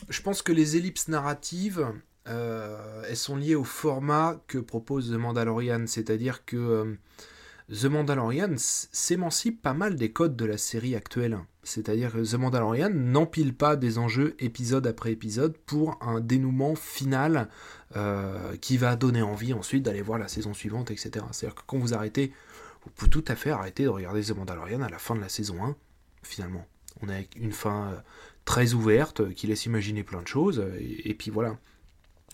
[0.10, 1.88] Je pense que les ellipses narratives,
[2.28, 6.96] euh, elles sont liées au format que propose The Mandalorian, c'est-à-dire que euh,
[7.70, 11.38] The Mandalorian s'émancipe pas mal des codes de la série actuelle.
[11.64, 17.50] C'est-à-dire que The Mandalorian n'empile pas des enjeux épisode après épisode pour un dénouement final
[17.98, 21.26] euh, qui va donner envie ensuite d'aller voir la saison suivante, etc.
[21.32, 22.32] C'est-à-dire que quand vous arrêtez
[22.88, 25.28] vous pouvez tout à fait arrêter de regarder The Mandalorian à la fin de la
[25.28, 25.76] saison 1,
[26.24, 26.66] finalement.
[27.02, 27.96] On a une fin euh,
[28.46, 31.58] très ouverte euh, qui laisse imaginer plein de choses, euh, et, puis voilà.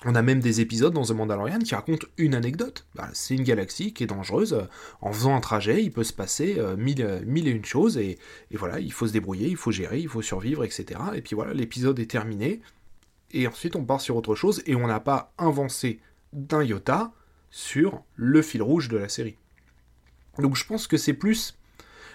[0.05, 2.85] On a même des épisodes dans The Mandalorian qui racontent une anecdote.
[2.95, 4.67] Bah, c'est une galaxie qui est dangereuse.
[5.01, 7.97] En faisant un trajet, il peut se passer mille, et une choses.
[7.97, 8.17] Et,
[8.51, 10.99] voilà, il faut se débrouiller, il faut gérer, il faut survivre, etc.
[11.15, 12.61] Et puis voilà, l'épisode est terminé.
[13.31, 14.61] Et ensuite, on part sur autre chose.
[14.65, 15.99] Et on n'a pas avancé
[16.33, 17.13] d'un iota
[17.49, 19.37] sur le fil rouge de la série.
[20.39, 21.55] Donc je pense que c'est plus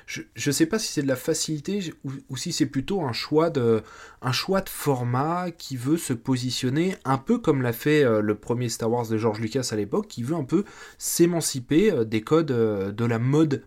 [0.09, 3.51] je ne sais pas si c'est de la facilité ou, si c'est plutôt un choix,
[3.51, 3.83] de,
[4.23, 8.35] un choix de format qui veut se positionner un peu comme l'a fait euh, le
[8.35, 10.65] premier Star Wars de George Lucas à l'époque, qui veut un peu
[10.97, 13.65] s'émanciper euh, des codes euh, de la mode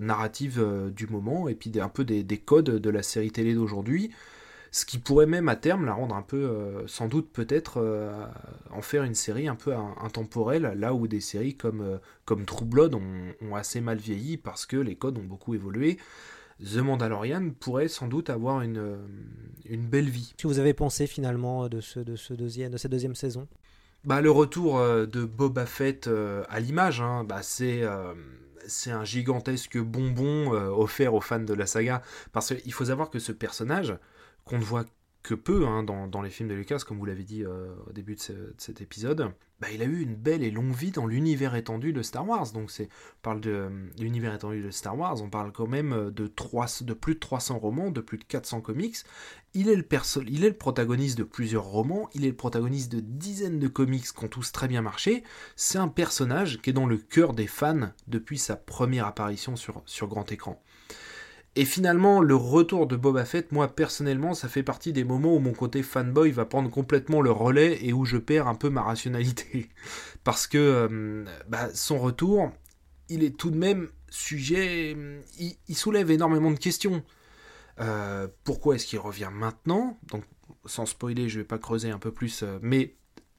[0.00, 4.10] narrative du moment et puis un peu des, des codes de la série télé d'aujourd'hui
[4.72, 8.24] ce qui pourrait même à terme la rendre un peu, euh, sans doute peut-être, euh,
[8.70, 12.64] en faire une série un peu intemporelle, là où des séries comme, euh, comme True
[12.64, 15.98] Blood ont, assez mal vieilli parce que les codes ont beaucoup évolué.
[16.64, 18.96] The Mandalorian pourrait sans doute avoir une,
[19.66, 20.32] une belle vie.
[20.38, 23.46] Que vous avez pensé finalement de, ce, de, ce deuxième, de cette deuxième saison?
[24.04, 26.08] Bah, Le retour de Boba Fett
[26.48, 27.82] à l'image, hein, bah, c'est
[28.66, 32.00] c'est un gigantesque bonbon offert aux fans de la saga.
[32.32, 33.96] Parce qu'il faut savoir que ce personnage,
[34.44, 34.84] qu'on ne voit
[35.22, 38.16] que peu hein, dans, les films de Lucas, comme vous l'avez dit euh, au début
[38.16, 41.92] de, cet épisode, bah, il a eu une belle et longue vie dans l'univers étendu
[41.92, 42.50] de Star Wars.
[42.52, 42.86] Donc on
[43.22, 43.70] parle de euh,
[44.00, 47.58] l'univers étendu de Star Wars, on parle quand même euh, de, de plus de 300
[47.58, 48.96] romans, de plus de 400 comics.
[49.54, 49.86] Il est, le
[50.26, 54.04] il est le protagoniste de plusieurs romans, il est le protagoniste de dizaines de comics
[54.04, 55.22] qui ont tous très bien marché.
[55.54, 60.08] C'est un personnage qui est dans le cœur des fans depuis sa première apparition sur
[60.08, 60.60] grand écran.
[61.54, 65.38] Et finalement, le retour de Boba Fett, moi personnellement, ça fait partie des moments où
[65.38, 68.82] mon côté fanboy va prendre complètement le relais et où je perds un peu ma
[68.82, 69.68] rationalité.
[70.24, 72.52] Parce que euh, bah, son retour,
[73.10, 74.96] il est tout de même sujet.
[75.38, 77.02] Il, soulève énormément de questions.
[77.80, 79.98] Euh, pourquoi est-ce qu'il revient maintenant?
[80.10, 80.24] Donc,
[80.64, 82.94] sans spoiler, je vais pas creuser un peu plus, euh, mais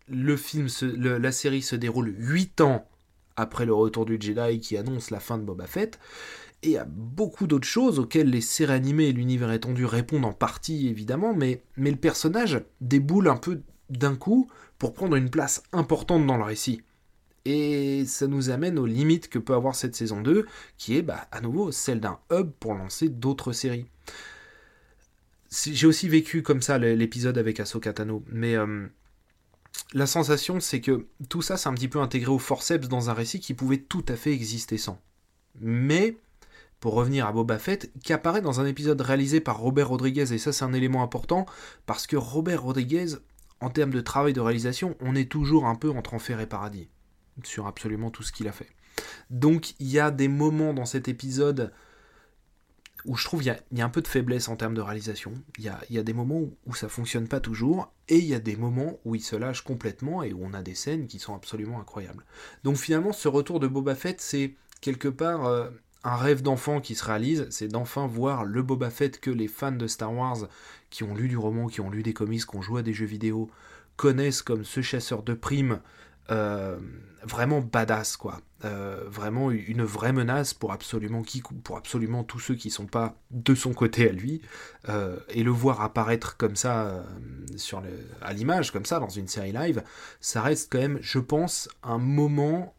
[0.07, 2.87] la série se déroule 8 ans
[3.35, 5.99] après le retour du Jedi qui annonce la fin de Boba Fett
[6.63, 10.87] et à beaucoup d'autres choses auxquelles les séries animées et l'univers étendu répondent en partie
[10.87, 14.49] évidemment, mais, mais le personnage déboule un peu d'un coup
[14.79, 16.81] pour prendre une place importante dans le récit.
[17.45, 20.45] Et ça nous amène aux limites que peut avoir cette saison 2,
[20.77, 23.85] qui est bah, à nouveau celle d'un hub pour lancer d'autres séries.
[25.51, 28.87] J'ai aussi vécu comme ça l'épisode avec Ahsoka Tano, mais euh,
[29.93, 33.13] la sensation c'est que tout ça c'est un petit peu intégré au forceps dans un
[33.13, 34.99] récit qui pouvait tout à fait exister sans.
[35.59, 36.17] Mais
[36.83, 40.37] pour revenir à Boba Fett, qui apparaît dans un épisode réalisé par Robert Rodriguez, et
[40.37, 41.45] ça c'est un élément important,
[41.85, 43.05] parce que Robert Rodriguez,
[43.61, 46.89] en termes de travail de réalisation, on est toujours un peu entre enfer et paradis,
[47.41, 48.67] sur absolument tout ce qu'il a fait.
[49.29, 51.71] Donc il y a des moments dans cet épisode
[53.05, 55.31] où je trouve il y, a, un peu de faiblesse en termes de réalisation.
[55.59, 58.39] Il y a, des moments où, où, ça fonctionne pas toujours, et il y a
[58.39, 61.33] des moments où il se lâche complètement et où on a des scènes qui sont
[61.33, 62.25] absolument incroyables.
[62.65, 65.69] Donc finalement, ce retour de Boba Fett, c'est quelque part euh,
[66.03, 69.71] un rêve d'enfant qui se réalise, c'est d'enfin voir le Boba Fett que les fans
[69.71, 70.47] de Star Wars,
[70.89, 72.93] qui ont lu du roman, qui ont lu des comics, qui ont joué à des
[72.93, 73.49] jeux vidéo,
[73.95, 75.79] connaissent comme ce chasseur de primes
[76.29, 76.77] euh,
[77.25, 78.41] vraiment badass quoi.
[78.65, 83.15] Euh, vraiment une vraie menace pour absolument qui, pour absolument tous ceux qui sont pas
[83.31, 84.41] de son côté à lui.
[84.89, 87.03] Euh, et le voir apparaître comme ça
[87.57, 87.89] sur le,
[88.21, 89.83] à l'image comme ça dans une série live,
[90.21, 92.73] ça reste quand même, je pense, un moment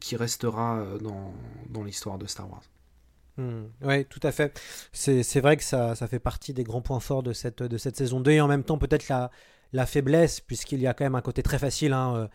[0.00, 1.34] qui restera dans,
[1.68, 2.62] dans l'histoire de Star Wars.
[3.38, 3.64] Hmm.
[3.82, 4.60] oui, tout à fait.
[4.92, 7.96] C'est vrai que ça, ça, fait partie des grands points forts de cette, de cette
[7.96, 9.30] saison 2 et en même temps peut-être la,
[9.72, 11.92] la faiblesse, puisqu'il y a quand même un côté très facile.
[11.92, 12.28] Hein, euh, euh,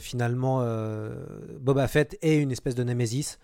[0.00, 1.14] finalement, euh,
[1.58, 3.38] Boba Fett est une espèce de Némésis.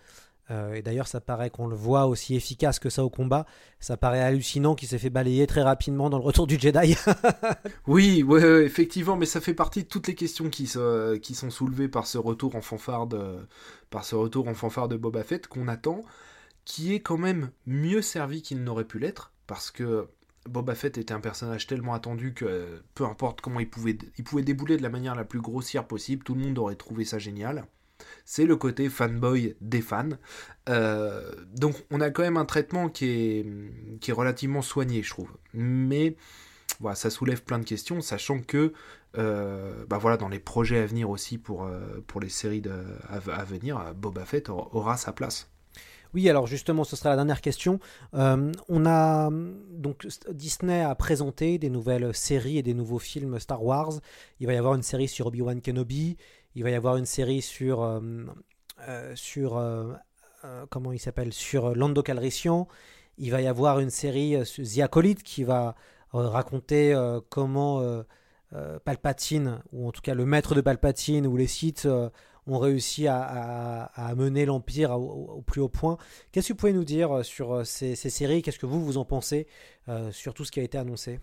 [0.49, 3.45] et d'ailleurs, ça paraît qu'on le voit aussi efficace que ça au combat.
[3.79, 6.95] Ça paraît hallucinant qu'il s'est fait balayer très rapidement dans le retour du Jedi.
[7.87, 8.23] oui,
[8.63, 10.71] effectivement, mais ça fait partie de toutes les questions qui,
[11.21, 13.39] qui sont soulevées par ce retour en fanfare de,
[13.89, 16.03] par ce retour en fanfare de Boba Fett qu'on attend,
[16.65, 20.07] qui est quand même mieux servi qu'il n'aurait pu l'être, parce que
[20.47, 23.97] Boba Fett était un personnage tellement attendu que peu importe comment il pouvait,
[24.41, 27.65] débouler de la manière la plus grossière possible, tout le monde aurait trouvé ça génial.
[28.25, 30.09] C'est le côté fanboy des fans.
[30.69, 35.31] Euh, donc on a quand même un traitement qui est, relativement soigné, je trouve.
[35.53, 36.15] Mais
[36.93, 38.73] ça soulève plein de questions, sachant que
[39.17, 42.61] euh, bah voilà, dans les projets à venir aussi pour, euh, les séries
[43.09, 45.49] à, venir, Boba Fett aura sa place.
[46.13, 47.79] Oui, alors justement, ce sera la dernière question.
[48.13, 49.29] Euh, on a
[49.71, 53.93] donc Disney a présenté des nouvelles séries et des nouveaux films Star Wars.
[54.39, 56.17] Il va y avoir une série sur Obi-Wan Kenobi.
[56.55, 57.99] Il va y avoir une série sur euh,
[58.87, 59.61] euh, sur
[60.69, 62.67] comment il s'appelle sur Lando Calrissian.
[63.17, 65.75] Il va y avoir une série sur The Acolyte qui va
[66.13, 66.95] raconter
[67.29, 68.03] comment
[68.85, 71.87] Palpatine ou en tout cas le maître de Palpatine ou les Sith
[72.47, 75.97] ont réussi à, mener l'Empire au, plus haut point.
[76.31, 78.41] Qu'est-ce que vous pouvez nous dire euh, sur euh, ces, séries?
[78.41, 79.47] Qu'est-ce que vous, vous en pensez
[79.89, 81.19] euh, sur tout ce qui a été annoncé?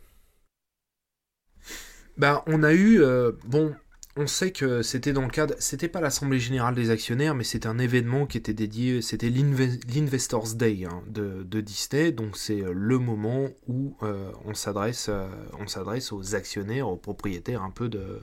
[2.17, 3.03] Ben, On a eu...
[3.45, 3.75] bon,
[4.17, 7.67] on sait que c'était dans le cadre, c'était pas l'assemblée générale des actionnaires, mais c'était
[7.67, 13.49] un événement qui était dédié, c'était l'Investors Day hein, de, Disney, donc c'est le moment
[13.67, 13.97] où
[14.45, 15.11] on s'adresse,
[15.59, 18.21] on s'adresse aux actionnaires, aux propriétaires un peu de,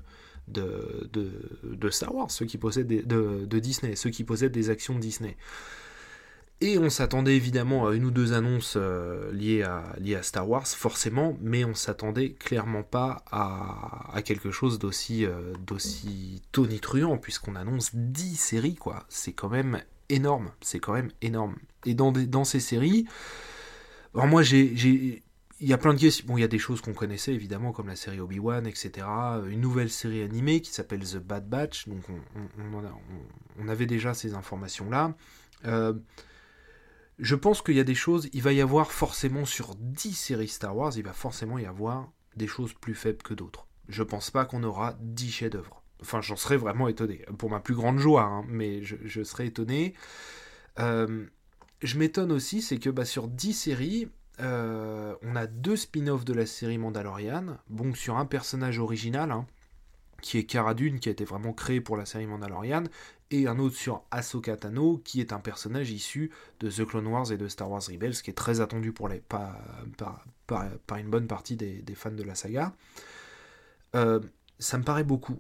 [0.48, 4.98] de, de, Star Wars, ceux qui possèdent de, de, Disney, ceux qui possèdent des actions
[4.98, 5.38] Disney.
[6.64, 10.48] Et on s'attendait évidemment à une ou deux annonces euh, liées, à, liées à Star
[10.48, 15.54] Wars, forcément, mais on s'attendait clairement pas à, quelque chose d'aussi euh,
[16.52, 19.06] tonitruant, puisqu'on annonce 10 séries, quoi.
[19.10, 21.56] C'est quand même énorme, c'est quand même énorme.
[21.86, 23.08] Et dans, dans ces séries,
[24.14, 25.24] alors moi j'ai...
[25.62, 29.07] Il y a plein de des choses qu'on connaissait évidemment, comme la série Obi-Wan, etc.
[29.47, 31.88] Une nouvelle série animée qui s'appelle The Bad Batch.
[31.88, 32.84] Donc, on,
[33.59, 35.16] on avait déjà ces informations-là.
[35.66, 35.93] Euh,
[37.20, 40.47] je pense qu'il y a des choses, il va y avoir forcément sur 10 séries
[40.47, 43.68] Star Wars, il va forcément y avoir des choses plus faibles que d'autres.
[43.88, 45.84] Je pense pas qu'on aura 10 chefs-d'œuvre.
[46.01, 47.24] Enfin, j'en serais vraiment étonné.
[47.38, 49.93] Pour ma plus grande joie, hein, mais je, serais étonné.
[50.80, 51.28] Euh,
[51.84, 54.09] je m'étonne aussi, c'est que bah, sur 10 séries,
[54.42, 57.58] euh, on a deux spin-offs de la série Mandalorian.
[57.70, 59.46] Bon, sur un personnage original, hein,
[60.22, 62.84] qui est Cara Dune, qui a été vraiment créé pour la série Mandalorian,
[63.30, 67.32] et un autre sur Ahsoka Tano, qui est un personnage issu de The Clone Wars
[67.32, 69.12] et de Star Wars Rebels, qui est très attendu par,
[70.98, 72.74] une bonne partie des, fans de la saga.
[73.96, 74.20] Euh,
[74.60, 75.39] ça me paraît beaucoup,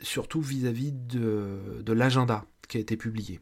[0.00, 3.40] surtout vis-à-vis de l'agenda qui a été publié.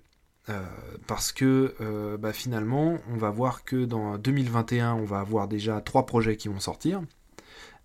[0.50, 0.62] Euh,
[1.06, 5.80] parce que euh, bah, finalement, on va voir que dans 2021, on va avoir déjà
[5.80, 7.02] trois projets qui vont sortir.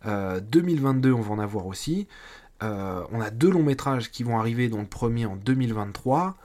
[0.06, 2.08] 2022, on va en avoir aussi.
[2.62, 6.36] Euh, on a deux longs métrages qui vont arriver, dont le premier en 2023.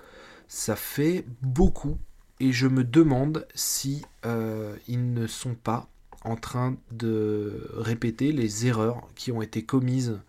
[0.49, 1.99] Ça fait beaucoup.
[2.41, 5.89] Et je me demande si euh, ils ne sont pas
[6.25, 10.21] en train de répéter les erreurs qui ont été commises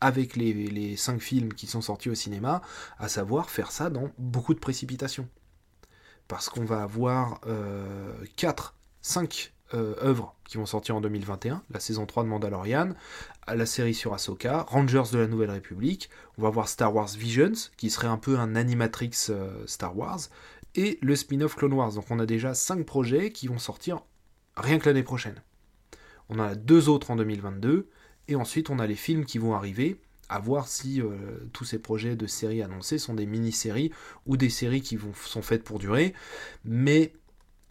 [0.00, 2.62] avec les, cinq films qui sont sortis au cinéma,
[2.98, 5.28] à savoir faire ça dans beaucoup de précipitation.
[6.28, 11.80] Parce qu'on va avoir euh, 4, 5 euh, œuvres qui vont sortir en 2021, la
[11.80, 12.94] saison 3 de Mandalorian,
[13.48, 17.70] la série sur Ahsoka, Rangers de la Nouvelle République, on va voir Star Wars Visions,
[17.76, 20.20] qui serait un peu un animatrix euh, Star Wars,
[20.76, 21.92] et le spin-off Clone Wars.
[21.94, 24.02] Donc on a déjà 5 projets qui vont sortir
[24.56, 25.42] rien que l'année prochaine.
[26.28, 27.88] On en a deux autres en 2022,
[28.28, 31.10] et ensuite on a les films qui vont arriver, à voir si euh,
[31.52, 33.92] tous ces projets de séries annoncées sont des mini-séries
[34.26, 36.14] ou des séries qui sont faites pour durer.
[36.64, 37.12] Mais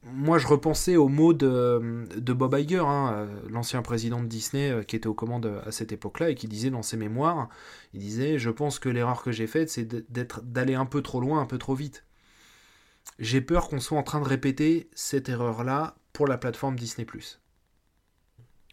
[0.03, 4.83] moi, je repensais aux mots de, Bob Iger, hein, euh, l'ancien président de Disney euh,
[4.83, 7.49] qui était aux commandes à cette époque-là et qui disait dans ses mémoires,
[7.93, 11.41] il disait, je pense que l'erreur que j'ai faite, c'est d'aller un peu trop loin,
[11.41, 12.05] un peu trop vite.
[13.19, 17.05] J'ai peur qu'on soit en train de répéter cette erreur-là pour la plateforme Disney+.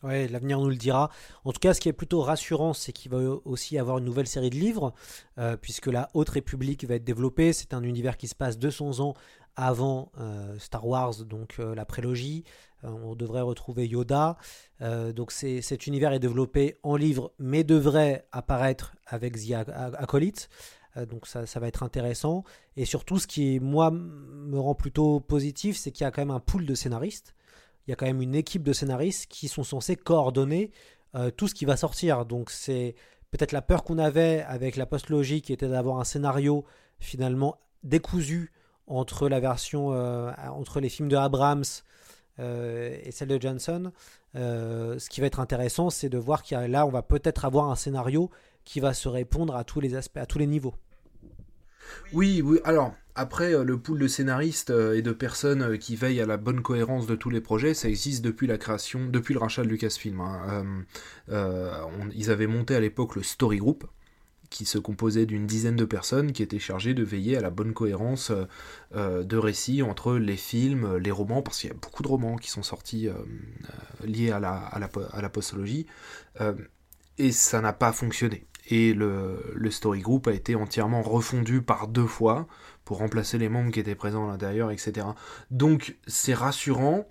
[0.03, 1.11] Ouais, l'avenir nous le dira.
[1.44, 4.26] En tout cas, ce qui est plutôt rassurant, c'est qu'il va aussi avoir une nouvelle
[4.26, 4.92] série de livres,
[5.38, 7.53] euh, puisque la Haute République va être développée.
[7.53, 9.14] C'est un univers qui se passe 200 ans
[9.55, 12.44] avant euh, Star Wars, donc euh, la prélogie.
[12.84, 14.36] On devrait retrouver Yoda.
[15.14, 19.53] donc cet univers est développé en livre, mais devrait apparaître avec The
[19.98, 20.48] Acolyte.
[21.09, 22.42] donc ça, ça, va être intéressant.
[22.76, 26.32] Et surtout, ce qui, moi, me rend plutôt positif, c'est qu'il y a quand même
[26.32, 27.36] un pool de scénaristes.
[27.87, 30.70] Il y a quand même une équipe de scénaristes qui sont censés coordonner
[31.37, 32.24] tout ce qui va sortir.
[32.24, 32.95] Donc c'est
[33.33, 36.64] peut-être la peur qu'on avait avec la post-logie qui était d'avoir un scénario
[37.01, 38.53] finalement décousu
[38.87, 41.64] entre la version, euh, entre les films de Abrams
[42.39, 43.93] euh, et celle de Johnson.
[44.35, 47.70] Euh, ce qui va être intéressant, c'est de voir qu'il là, on va peut-être avoir
[47.70, 48.30] un scénario
[48.64, 50.74] qui va se répondre à tous les aspects, à tous les niveaux.
[52.12, 52.59] Oui, oui.
[52.64, 57.07] Alors, après, le pool de scénaristes et de personnes qui veillent à la bonne cohérence
[57.07, 60.20] de tous les projets, ça existe depuis la création, depuis le rachat de Lucasfilm.
[60.20, 60.85] Hein.
[62.14, 63.85] ils avaient monté à l'époque le Story Group,
[64.53, 67.72] qui se composait d'une dizaine de personnes qui étaient chargées de veiller à la bonne
[67.72, 68.45] cohérence euh,
[68.95, 72.37] euh, de récits entre les films, les romans, parce qu'il y a beaucoup de romans
[72.37, 73.14] qui sont sortis euh,
[74.05, 75.87] liés à la, postologie,
[77.18, 78.47] et ça n'a pas fonctionné.
[78.72, 82.46] Et le, Story Group a été entièrement refondu par deux fois
[82.84, 85.06] pour remplacer les membres qui étaient présents à l'intérieur, etc.
[85.50, 87.06] Donc c'est rassurant,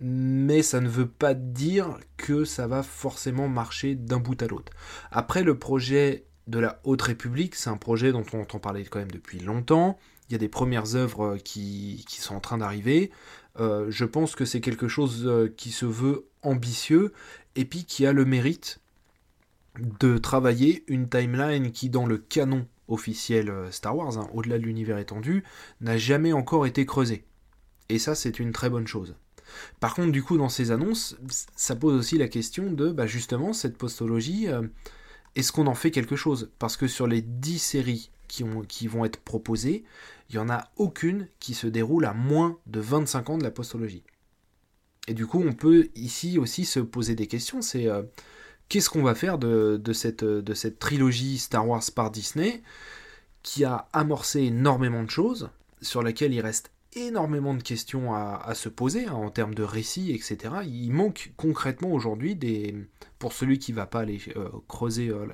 [0.00, 4.72] mais ça ne veut pas dire que ça va forcément marcher d'un bout à l'autre.
[5.10, 7.54] Après, le projet de la Haute République.
[7.54, 9.98] C'est un projet dont on entend parler quand même depuis longtemps.
[10.28, 13.10] Il y a des premières œuvres euh, qui, sont en train d'arriver.
[13.58, 17.12] Euh, je pense que c'est quelque chose euh, qui se veut ambitieux
[17.54, 18.80] et puis qui a le mérite
[20.00, 24.98] de travailler une timeline qui, dans le canon officiel Star Wars, hein, au-delà de l'univers
[24.98, 25.44] étendu,
[25.80, 27.24] n'a jamais encore été creusée.
[27.88, 29.16] Et ça, c'est une très bonne chose.
[29.80, 31.16] Par contre, du coup, dans ces annonces,
[31.56, 34.48] ça pose aussi la question de, bah, justement, cette postologie,
[35.34, 36.50] est-ce qu'on en fait quelque chose?
[36.58, 39.84] Parce que sur les 10 séries qui vont être proposées,
[40.30, 43.50] il n'y en a aucune qui se déroule à moins de 25 ans de la
[43.50, 44.02] postologie.
[45.08, 47.62] Et du coup, on peut ici aussi se poser des questions.
[47.62, 48.02] C'est euh,
[48.68, 52.62] qu'est-ce qu'on va faire de, cette, trilogie Star Wars par Disney
[53.42, 55.50] qui a amorcé énormément de choses,
[55.80, 60.12] sur laquelle il reste énormément de questions à, se poser hein, en termes de récits,
[60.12, 60.54] etc.
[60.64, 62.74] Il manque concrètement aujourd'hui des.
[63.18, 65.26] Pour celui qui va pas aller euh, creuser, euh,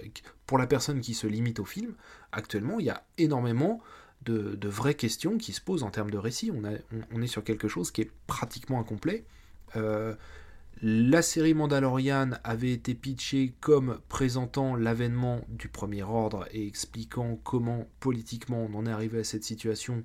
[0.46, 1.94] pour la personne qui se limite au film,
[2.30, 3.80] actuellement, il y a énormément
[4.24, 6.52] de, vraies questions qui se posent en termes de récits.
[6.52, 6.62] On,
[7.12, 9.24] on, est sur quelque chose qui est pratiquement incomplet.
[9.76, 10.14] Euh,
[10.84, 17.86] la série Mandalorian avait été pitchée comme présentant l'avènement du Premier Ordre et expliquant comment
[18.00, 20.02] politiquement on en est arrivé à cette situation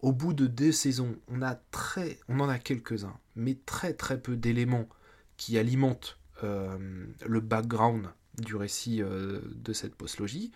[0.00, 4.20] au bout de deux saisons, on a très, on en a quelques-uns, mais très très
[4.20, 4.88] peu d'éléments
[5.36, 6.76] qui alimentent euh,
[7.26, 8.06] le background
[8.38, 10.52] du récit euh, de cette postlogie.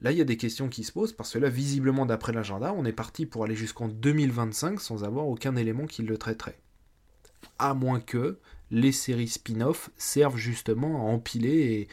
[0.00, 2.72] Là, il y a des questions qui se posent parce que là, visiblement, d'après l'agenda,
[2.76, 6.58] on est parti pour aller jusqu'en 2025 sans avoir aucun élément qui le traiterait.
[7.58, 8.38] À moins que
[8.70, 11.88] les séries spin-off servent justement à empiler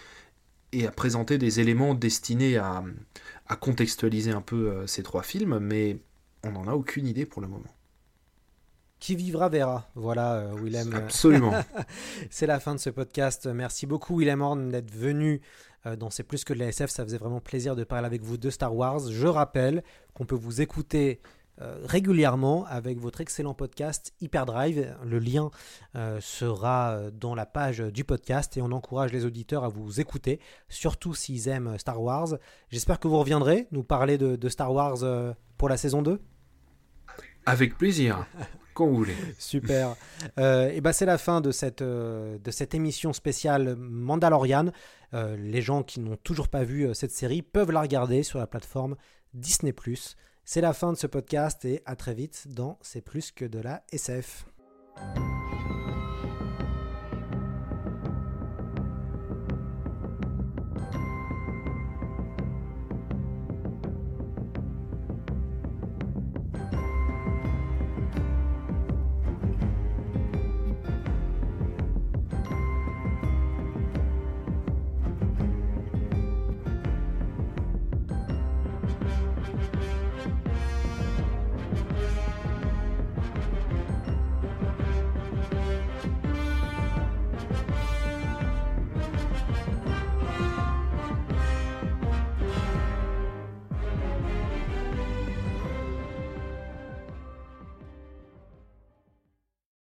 [0.74, 2.84] et, à présenter des éléments destinés à,
[3.48, 5.98] à contextualiser un peu euh, ces trois films, mais
[6.44, 7.74] on n'en a aucune idée pour le moment.
[9.00, 9.90] Qui vivra verra.
[9.96, 10.94] Voilà, euh, Willem.
[10.94, 11.54] Absolument.
[12.32, 13.46] c'est la fin de ce podcast.
[13.46, 15.42] Merci beaucoup, Willem Horn, d'être venu
[15.86, 16.90] euh, dans C'est plus que de la SF.
[16.90, 19.00] Ça faisait vraiment plaisir de parler avec vous de Star Wars.
[19.10, 19.84] Je rappelle
[20.14, 21.22] qu'on peut vous écouter
[21.62, 24.96] euh, régulièrement avec votre excellent podcast Hyperdrive.
[25.04, 25.50] Le lien
[26.20, 30.40] sera dans la page du podcast et on encourage les auditeurs à vous écouter,
[30.70, 32.36] surtout s'ils aiment Star Wars.
[32.70, 35.00] J'espère que vous reviendrez nous parler de, de Star Wars
[35.58, 36.22] pour la saison 2
[37.46, 38.26] Avec plaisir.
[38.78, 39.16] Quand vous voulez.
[39.40, 39.96] Super.
[40.38, 44.68] Euh, et ben c'est la fin de cette, euh, de cette émission spéciale Mandalorian.
[45.16, 48.46] Euh, les gens qui n'ont toujours pas vu cette série peuvent la regarder sur la
[48.46, 48.96] plateforme
[49.34, 49.72] Disney⁇
[50.50, 53.60] C'est la fin de ce podcast et à très vite dans C'est plus que de
[53.60, 54.46] la SF.